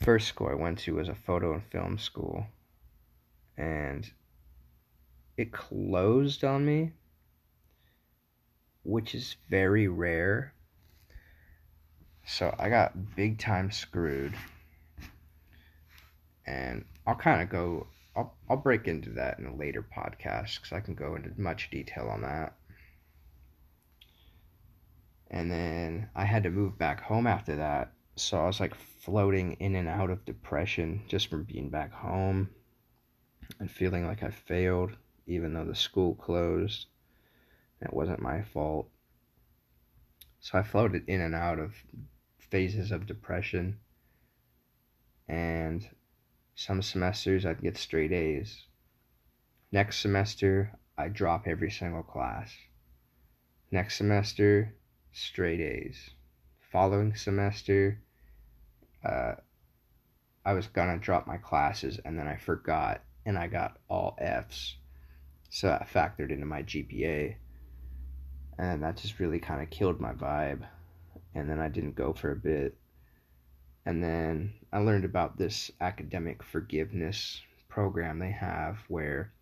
First 0.03 0.29
school 0.29 0.49
I 0.49 0.55
went 0.55 0.81
to 0.81 0.97
was 0.97 1.09
a 1.09 1.15
photo 1.15 1.55
and 1.55 1.63
film 1.63 1.99
school, 1.99 2.47
and 3.57 4.11
it 5.37 5.53
closed 5.53 6.43
on 6.43 6.65
me, 6.65 6.93
which 8.83 9.15
is 9.15 9.37
very 9.49 9.89
rare. 9.89 10.55
So 12.27 12.55
I 12.59 12.69
got 12.69 13.17
big 13.17 13.39
time 13.39 13.71
screwed. 13.71 14.35
And 16.47 16.85
I'll 17.07 17.15
kind 17.15 17.43
of 17.43 17.49
go, 17.49 17.87
I'll, 18.17 18.35
I'll 18.49 18.57
break 18.57 18.89
into 18.89 19.11
that 19.11 19.39
in 19.39 19.47
a 19.47 19.55
later 19.55 19.83
podcast 19.97 20.57
because 20.57 20.73
I 20.73 20.81
can 20.81 20.95
go 20.95 21.15
into 21.15 21.31
much 21.37 21.71
detail 21.71 22.09
on 22.09 22.23
that 22.23 22.55
and 25.31 25.51
then 25.51 26.09
I 26.15 26.25
had 26.25 26.43
to 26.43 26.51
move 26.51 26.77
back 26.77 27.01
home 27.01 27.27
after 27.27 27.57
that. 27.57 27.93
So 28.17 28.39
I 28.39 28.47
was 28.47 28.61
like 28.61 28.75
floating 28.75 29.53
in 29.55 29.77
and 29.77 29.89
out 29.89 30.11
of 30.11 30.25
depression 30.25 31.03
just 31.09 31.29
from 31.29 31.45
being 31.45 31.71
back 31.71 31.93
home 31.93 32.51
and 33.61 33.71
feeling 33.71 34.07
like 34.07 34.23
I 34.23 34.31
failed, 34.31 34.97
even 35.27 35.55
though 35.55 35.65
the 35.65 35.75
school 35.75 36.15
closed. 36.17 36.87
It 37.81 37.93
wasn't 37.93 38.21
my 38.21 38.43
fault. 38.43 38.89
So 40.41 40.59
I 40.59 40.63
floated 40.63 41.09
in 41.09 41.21
and 41.21 41.35
out 41.35 41.59
of 41.59 41.75
phases 42.39 42.91
of 42.93 43.07
depression. 43.07 43.79
And 45.29 45.89
some 46.55 46.83
semesters 46.83 47.47
I'd 47.47 47.63
get 47.63 47.77
straight 47.77 48.13
A's. 48.13 48.67
Next 49.73 50.01
semester, 50.01 50.73
I'd 50.99 51.15
drop 51.15 51.47
every 51.47 51.71
single 51.71 52.03
class. 52.03 52.53
Next 53.71 53.97
semester, 53.97 54.75
straight 55.13 55.61
A's. 55.61 56.11
Following 56.73 57.15
semester, 57.15 58.03
uh, 59.05 59.35
I 60.45 60.53
was 60.53 60.67
gonna 60.67 60.99
drop 60.99 61.27
my 61.27 61.37
classes 61.37 62.01
and 62.05 62.19
then 62.19 62.27
I 62.27 62.37
forgot 62.37 63.03
and 63.25 63.39
I 63.39 63.47
got 63.47 63.79
all 63.89 64.17
F's. 64.19 64.77
So 65.51 65.69
that 65.69 65.89
factored 65.89 66.31
into 66.31 66.47
my 66.47 66.63
GPA. 66.63 67.37
And 68.59 68.83
that 68.83 68.97
just 68.97 69.21
really 69.21 69.39
kind 69.39 69.63
of 69.63 69.71
killed 69.71 70.01
my 70.01 70.13
vibe. 70.13 70.67
And 71.35 71.49
then 71.49 71.61
I 71.61 71.69
didn't 71.69 71.95
go 71.95 72.13
for 72.13 72.33
a 72.33 72.37
bit. 72.37 72.77
And 73.87 74.03
then 74.03 74.53
I 74.73 74.79
learned 74.79 75.05
about 75.05 75.39
this 75.39 75.71
academic 75.81 76.43
forgiveness 76.43 77.41
program 77.69 78.19
they 78.19 78.33
have 78.33 78.79
where 78.89 79.33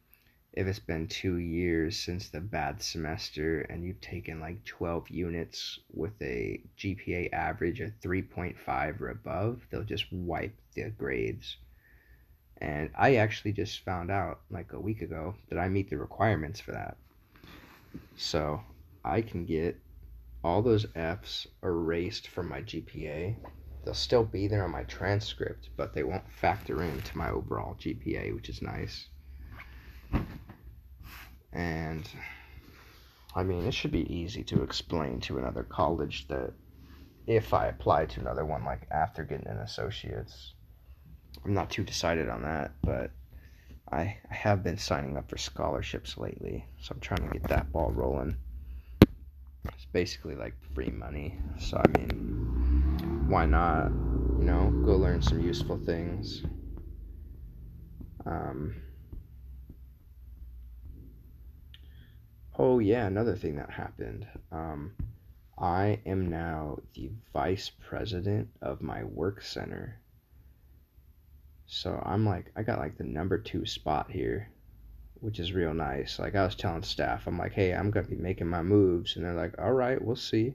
if 0.52 0.66
it's 0.66 0.78
been 0.78 1.06
two 1.06 1.36
years 1.36 1.98
since 1.98 2.28
the 2.28 2.40
bad 2.40 2.82
semester 2.82 3.60
and 3.62 3.84
you've 3.84 4.00
taken 4.00 4.40
like 4.40 4.64
12 4.64 5.10
units 5.10 5.78
with 5.92 6.20
a 6.22 6.60
GPA 6.78 7.32
average 7.32 7.80
of 7.80 7.92
3.5 8.00 9.00
or 9.00 9.10
above, 9.10 9.66
they'll 9.70 9.84
just 9.84 10.10
wipe 10.12 10.56
the 10.74 10.90
grades. 10.90 11.58
And 12.60 12.90
I 12.96 13.16
actually 13.16 13.52
just 13.52 13.84
found 13.84 14.10
out 14.10 14.40
like 14.50 14.72
a 14.72 14.80
week 14.80 15.02
ago 15.02 15.34
that 15.48 15.58
I 15.58 15.68
meet 15.68 15.90
the 15.90 15.98
requirements 15.98 16.60
for 16.60 16.72
that. 16.72 16.96
So 18.16 18.60
I 19.04 19.22
can 19.22 19.44
get 19.44 19.80
all 20.42 20.62
those 20.62 20.86
F's 20.94 21.46
erased 21.62 22.28
from 22.28 22.48
my 22.48 22.62
GPA. 22.62 23.36
They'll 23.84 23.94
still 23.94 24.24
be 24.24 24.48
there 24.48 24.64
on 24.64 24.70
my 24.70 24.84
transcript, 24.84 25.70
but 25.76 25.94
they 25.94 26.02
won't 26.02 26.30
factor 26.30 26.82
into 26.82 27.16
my 27.16 27.30
overall 27.30 27.76
GPA, 27.80 28.34
which 28.34 28.48
is 28.48 28.62
nice. 28.62 29.08
And 31.52 32.08
I 33.34 33.42
mean, 33.42 33.66
it 33.66 33.74
should 33.74 33.92
be 33.92 34.12
easy 34.12 34.42
to 34.44 34.62
explain 34.62 35.20
to 35.20 35.38
another 35.38 35.62
college 35.62 36.26
that 36.28 36.52
if 37.26 37.52
I 37.52 37.66
apply 37.66 38.06
to 38.06 38.20
another 38.20 38.44
one, 38.44 38.64
like 38.64 38.86
after 38.90 39.22
getting 39.24 39.48
an 39.48 39.58
associate's, 39.58 40.54
I'm 41.44 41.54
not 41.54 41.70
too 41.70 41.84
decided 41.84 42.28
on 42.28 42.42
that, 42.42 42.72
but 42.82 43.10
I, 43.90 44.18
I 44.30 44.34
have 44.34 44.62
been 44.62 44.78
signing 44.78 45.16
up 45.16 45.30
for 45.30 45.38
scholarships 45.38 46.18
lately, 46.18 46.66
so 46.80 46.94
I'm 46.94 47.00
trying 47.00 47.28
to 47.28 47.38
get 47.38 47.48
that 47.48 47.72
ball 47.72 47.90
rolling. 47.90 48.36
Basically 49.98 50.36
like 50.36 50.54
free 50.74 50.90
money, 50.90 51.34
so 51.58 51.76
I 51.76 51.98
mean, 51.98 53.26
why 53.26 53.46
not? 53.46 53.90
You 54.38 54.44
know, 54.44 54.70
go 54.86 54.94
learn 54.94 55.20
some 55.20 55.40
useful 55.40 55.76
things. 55.76 56.44
Um, 58.24 58.76
Oh 62.56 62.78
yeah, 62.78 63.08
another 63.08 63.34
thing 63.34 63.56
that 63.56 63.70
happened. 63.70 64.24
Um, 64.52 64.92
I 65.58 65.98
am 66.06 66.30
now 66.30 66.78
the 66.94 67.10
vice 67.32 67.68
president 67.68 68.50
of 68.62 68.80
my 68.80 69.02
work 69.02 69.42
center. 69.42 70.00
So 71.66 72.00
I'm 72.06 72.24
like, 72.24 72.52
I 72.54 72.62
got 72.62 72.78
like 72.78 72.98
the 72.98 73.02
number 73.02 73.36
two 73.36 73.66
spot 73.66 74.12
here, 74.12 74.48
which 75.20 75.40
is 75.40 75.52
real 75.52 75.74
nice. 75.74 76.18
Like 76.18 76.34
I 76.34 76.44
was 76.44 76.54
telling 76.54 76.82
staff, 76.82 77.26
I'm 77.26 77.38
like, 77.38 77.52
hey, 77.52 77.72
I'm 77.72 77.90
gonna 77.90 78.06
be 78.06 78.16
making 78.16 78.48
my 78.48 78.62
moves, 78.62 79.16
and 79.16 79.24
they're 79.24 79.34
like, 79.34 79.54
all 79.58 79.72
right, 79.72 80.00
we'll 80.00 80.16
see. 80.16 80.54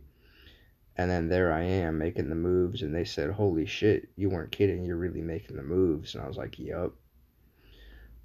And 0.96 1.10
then 1.10 1.28
there 1.28 1.52
I 1.52 1.64
am 1.64 1.98
making 1.98 2.30
the 2.30 2.36
moves, 2.36 2.82
and 2.82 2.94
they 2.94 3.04
said, 3.04 3.32
holy 3.32 3.66
shit, 3.66 4.10
you 4.16 4.30
weren't 4.30 4.52
kidding, 4.52 4.86
you're 4.86 4.96
really 4.96 5.22
making 5.22 5.56
the 5.56 5.64
moves. 5.64 6.14
And 6.14 6.24
I 6.24 6.28
was 6.28 6.38
like, 6.38 6.60
yup. 6.60 6.94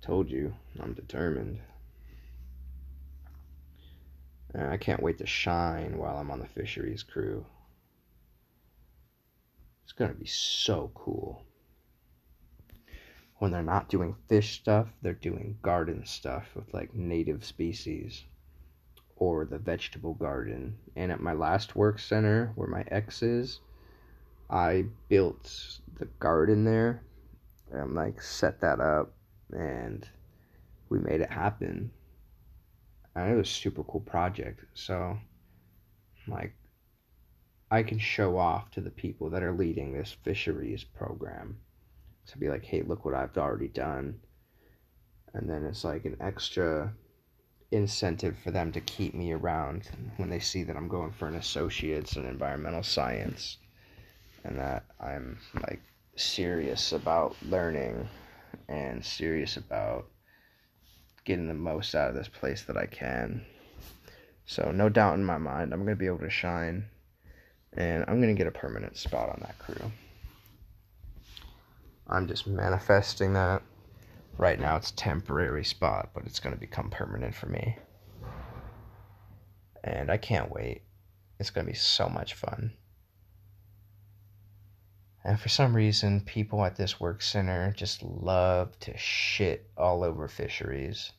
Told 0.01 0.31
you, 0.31 0.55
I'm 0.79 0.93
determined. 0.93 1.59
And 4.55 4.69
I 4.69 4.77
can't 4.77 5.03
wait 5.03 5.19
to 5.19 5.27
shine 5.27 5.99
while 5.99 6.17
I'm 6.17 6.31
on 6.31 6.41
the 6.41 6.47
fisheries 6.47 7.03
crew. 7.03 7.45
It's 9.85 9.93
gonna 9.93 10.15
be 10.15 10.27
so 10.27 10.91
cool. 10.95 11.43
When 13.39 13.53
they're 13.53 13.63
not 13.63 13.89
doing 13.89 14.17
fish 14.29 14.61
stuff, 14.61 14.89
they're 15.03 15.13
doing 15.13 15.59
garden 15.63 16.05
stuff 16.05 16.47
with 16.55 16.73
like 16.75 16.95
native 16.95 17.45
species 17.45 18.25
or 19.17 19.45
the 19.45 19.59
vegetable 19.59 20.15
garden. 20.15 20.77
And 20.97 21.13
at 21.13 21.21
my 21.21 21.33
last 21.33 21.77
work 21.77 21.99
center 21.99 22.53
where 22.57 22.69
my 22.69 22.85
ex 22.89 23.23
is, 23.23 23.61
I 24.51 24.87
built 25.09 25.81
the 25.99 26.07
garden 26.19 26.65
there 26.65 27.03
and 27.71 27.95
like 27.95 28.21
set 28.23 28.61
that 28.61 28.81
up 28.81 29.13
and 29.53 30.09
we 30.89 30.99
made 30.99 31.21
it 31.21 31.31
happen 31.31 31.91
and 33.15 33.33
it 33.33 33.37
was 33.37 33.49
a 33.49 33.53
super 33.53 33.83
cool 33.85 34.01
project. 34.01 34.65
So, 34.75 35.19
like, 36.29 36.55
I 37.71 37.83
can 37.83 37.99
show 37.99 38.39
off 38.39 38.71
to 38.73 38.81
the 38.81 38.91
people 38.91 39.31
that 39.31 39.43
are 39.43 39.53
leading 39.53 39.93
this 39.93 40.17
fisheries 40.25 40.85
program 40.85 41.59
to 42.29 42.39
be 42.39 42.49
like, 42.49 42.65
hey, 42.65 42.83
look 42.83 43.05
what 43.05 43.15
I've 43.15 43.37
already 43.37 43.69
done. 43.69 44.21
And 45.35 45.49
then 45.49 45.65
it's 45.65 45.85
like 45.85 46.05
an 46.05 46.17
extra 46.21 46.93
incentive 47.71 48.37
for 48.43 48.51
them 48.51 48.73
to 48.73 48.81
keep 48.81 49.15
me 49.15 49.33
around 49.33 49.89
when 50.17 50.31
they 50.31 50.39
see 50.39 50.63
that 50.63 50.77
I'm 50.77 50.89
going 50.89 51.13
for 51.13 51.29
an 51.29 51.35
associate's 51.35 52.17
in 52.17 52.25
environmental 52.25 52.83
science 52.83 53.59
and 54.45 54.59
that 54.59 54.85
I'm 55.01 55.39
like 55.55 55.83
serious 56.17 56.93
about 56.93 57.37
learning 57.43 58.09
and 58.69 59.05
serious 59.05 59.57
about 59.57 60.07
getting 61.25 61.49
the 61.49 61.55
most 61.55 61.95
out 61.95 62.09
of 62.09 62.15
this 62.15 62.29
place 62.29 62.63
that 62.63 62.77
I 62.77 62.87
can. 62.87 63.45
So, 64.47 64.71
no 64.71 64.89
doubt 64.89 65.15
in 65.15 65.25
my 65.25 65.37
mind, 65.37 65.73
I'm 65.73 65.85
going 65.85 65.95
to 65.95 65.97
be 65.97 66.07
able 66.07 66.19
to 66.21 66.31
shine 66.31 66.87
and 67.75 68.05
I'm 68.09 68.21
going 68.21 68.35
to 68.35 68.39
get 68.39 68.47
a 68.47 68.59
permanent 68.59 68.97
spot 68.97 69.29
on 69.29 69.41
that 69.43 69.59
crew. 69.59 69.93
I'm 72.09 72.27
just 72.27 72.47
manifesting 72.47 73.35
that. 73.35 73.63
Right 74.39 74.59
now, 74.59 74.77
it's 74.77 74.93
temporary 74.93 75.65
spot, 75.65 76.11
but 76.15 76.25
it's 76.25 76.41
going 76.41 76.55
to 76.55 76.61
become 76.61 76.91
permanent 76.91 77.35
for 77.35 77.47
me. 77.47 77.77
And 79.85 80.11
I 80.11 80.17
can't 80.17 80.51
wait. 80.51 80.83
It's 81.39 81.51
going 81.51 81.67
to 81.67 81.73
be 81.73 81.79
so 81.79 82.09
much 82.09 82.35
fun. 82.35 82.73
And 85.25 85.39
for 85.39 85.49
some 85.49 85.75
reason, 85.75 86.23
people 86.23 86.65
at 86.65 86.77
this 86.77 87.01
work 87.01 87.21
center 87.21 87.73
just 87.77 88.03
love 88.03 88.79
to 88.81 88.97
shit 88.97 89.69
all 89.77 90.03
over 90.03 90.29
fisheries. 90.29 91.13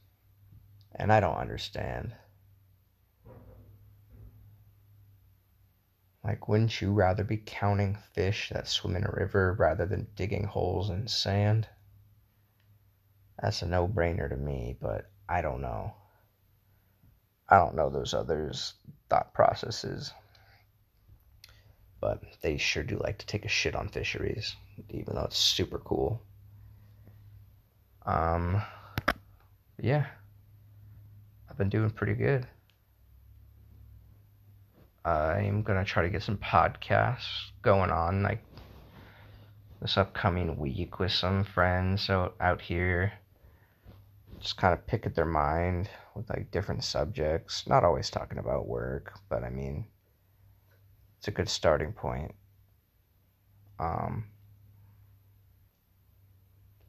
And 0.95 1.11
I 1.11 1.19
don't 1.19 1.37
understand. 1.37 2.13
Like, 6.23 6.47
wouldn't 6.47 6.81
you 6.81 6.91
rather 6.91 7.23
be 7.23 7.37
counting 7.37 7.95
fish 7.95 8.49
that 8.49 8.67
swim 8.67 8.95
in 8.95 9.05
a 9.05 9.11
river 9.11 9.55
rather 9.57 9.85
than 9.85 10.07
digging 10.15 10.43
holes 10.43 10.89
in 10.89 11.07
sand? 11.07 11.67
That's 13.41 13.61
a 13.61 13.67
no 13.67 13.87
brainer 13.87 14.29
to 14.29 14.35
me, 14.35 14.77
but 14.81 15.09
I 15.29 15.41
don't 15.41 15.61
know. 15.61 15.93
I 17.47 17.57
don't 17.57 17.75
know 17.75 17.89
those 17.89 18.13
others' 18.13 18.73
thought 19.09 19.33
processes. 19.33 20.13
But 22.01 22.21
they 22.41 22.57
sure 22.57 22.83
do 22.83 22.97
like 22.97 23.17
to 23.19 23.25
take 23.25 23.45
a 23.45 23.49
shit 23.49 23.75
on 23.75 23.89
fisheries, 23.89 24.55
even 24.89 25.15
though 25.15 25.23
it's 25.23 25.37
super 25.37 25.79
cool. 25.79 26.21
Um, 28.05 28.61
yeah 29.81 30.07
I've 31.49 31.57
been 31.57 31.69
doing 31.69 31.89
pretty 31.89 32.13
good. 32.13 32.47
I'm 35.05 35.63
gonna 35.63 35.85
try 35.85 36.03
to 36.03 36.09
get 36.09 36.23
some 36.23 36.37
podcasts 36.37 37.51
going 37.61 37.91
on 37.91 38.23
like 38.23 38.43
this 39.81 39.97
upcoming 39.97 40.57
week 40.57 40.99
with 40.99 41.11
some 41.11 41.43
friends 41.43 42.09
out, 42.09 42.35
out 42.39 42.61
here. 42.61 43.13
Just 44.39 44.57
kind 44.57 44.73
of 44.73 44.85
pick 44.87 45.05
at 45.05 45.15
their 45.15 45.25
mind 45.25 45.89
with 46.15 46.29
like 46.29 46.51
different 46.51 46.83
subjects. 46.83 47.67
Not 47.67 47.83
always 47.83 48.09
talking 48.09 48.37
about 48.37 48.67
work, 48.67 49.13
but 49.29 49.43
I 49.43 49.49
mean, 49.49 49.85
it's 51.17 51.27
a 51.27 51.31
good 51.31 51.49
starting 51.49 51.93
point. 51.93 52.33
Um, 53.79 54.25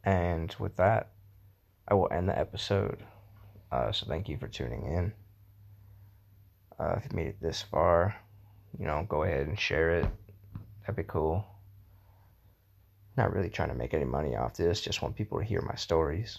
and 0.04 0.54
with 0.58 0.76
that, 0.76 1.10
I 1.86 1.94
will 1.94 2.08
end 2.12 2.28
the 2.28 2.38
episode. 2.38 3.02
Uh, 3.70 3.92
so 3.92 4.06
thank 4.06 4.28
you 4.28 4.36
for 4.36 4.48
tuning 4.48 4.86
in. 4.86 5.12
Uh, 6.80 6.94
if 6.96 7.04
you 7.04 7.10
made 7.14 7.26
it 7.26 7.40
this 7.42 7.60
far, 7.60 8.16
you 8.78 8.86
know, 8.86 9.04
go 9.06 9.22
ahead 9.22 9.46
and 9.46 9.58
share 9.58 9.98
it. 9.98 10.06
That'd 10.80 10.96
be 10.96 11.02
cool. 11.02 11.44
Not 13.18 13.34
really 13.34 13.50
trying 13.50 13.68
to 13.68 13.74
make 13.74 13.92
any 13.92 14.06
money 14.06 14.34
off 14.34 14.56
this, 14.56 14.80
just 14.80 15.02
want 15.02 15.14
people 15.14 15.38
to 15.38 15.44
hear 15.44 15.60
my 15.60 15.74
stories. 15.74 16.38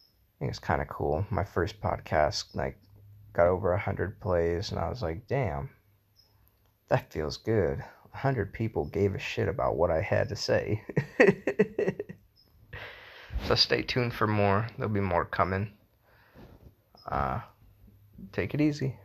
I 0.00 0.38
think 0.40 0.50
it's 0.50 0.58
kind 0.58 0.82
of 0.82 0.88
cool. 0.88 1.24
My 1.30 1.44
first 1.44 1.80
podcast, 1.80 2.56
like, 2.56 2.78
got 3.32 3.46
over 3.46 3.72
a 3.72 3.78
hundred 3.78 4.18
plays, 4.18 4.72
and 4.72 4.80
I 4.80 4.88
was 4.88 5.02
like, 5.02 5.28
damn, 5.28 5.70
that 6.88 7.12
feels 7.12 7.36
good. 7.36 7.84
A 8.12 8.16
hundred 8.16 8.52
people 8.52 8.86
gave 8.86 9.14
a 9.14 9.20
shit 9.20 9.48
about 9.48 9.76
what 9.76 9.92
I 9.92 10.00
had 10.00 10.30
to 10.30 10.36
say. 10.36 10.82
so 13.46 13.54
stay 13.54 13.82
tuned 13.82 14.14
for 14.14 14.26
more. 14.26 14.66
There'll 14.76 14.92
be 14.92 15.00
more 15.00 15.24
coming. 15.24 15.70
Uh, 17.06 17.40
take 18.32 18.54
it 18.54 18.60
easy. 18.60 18.96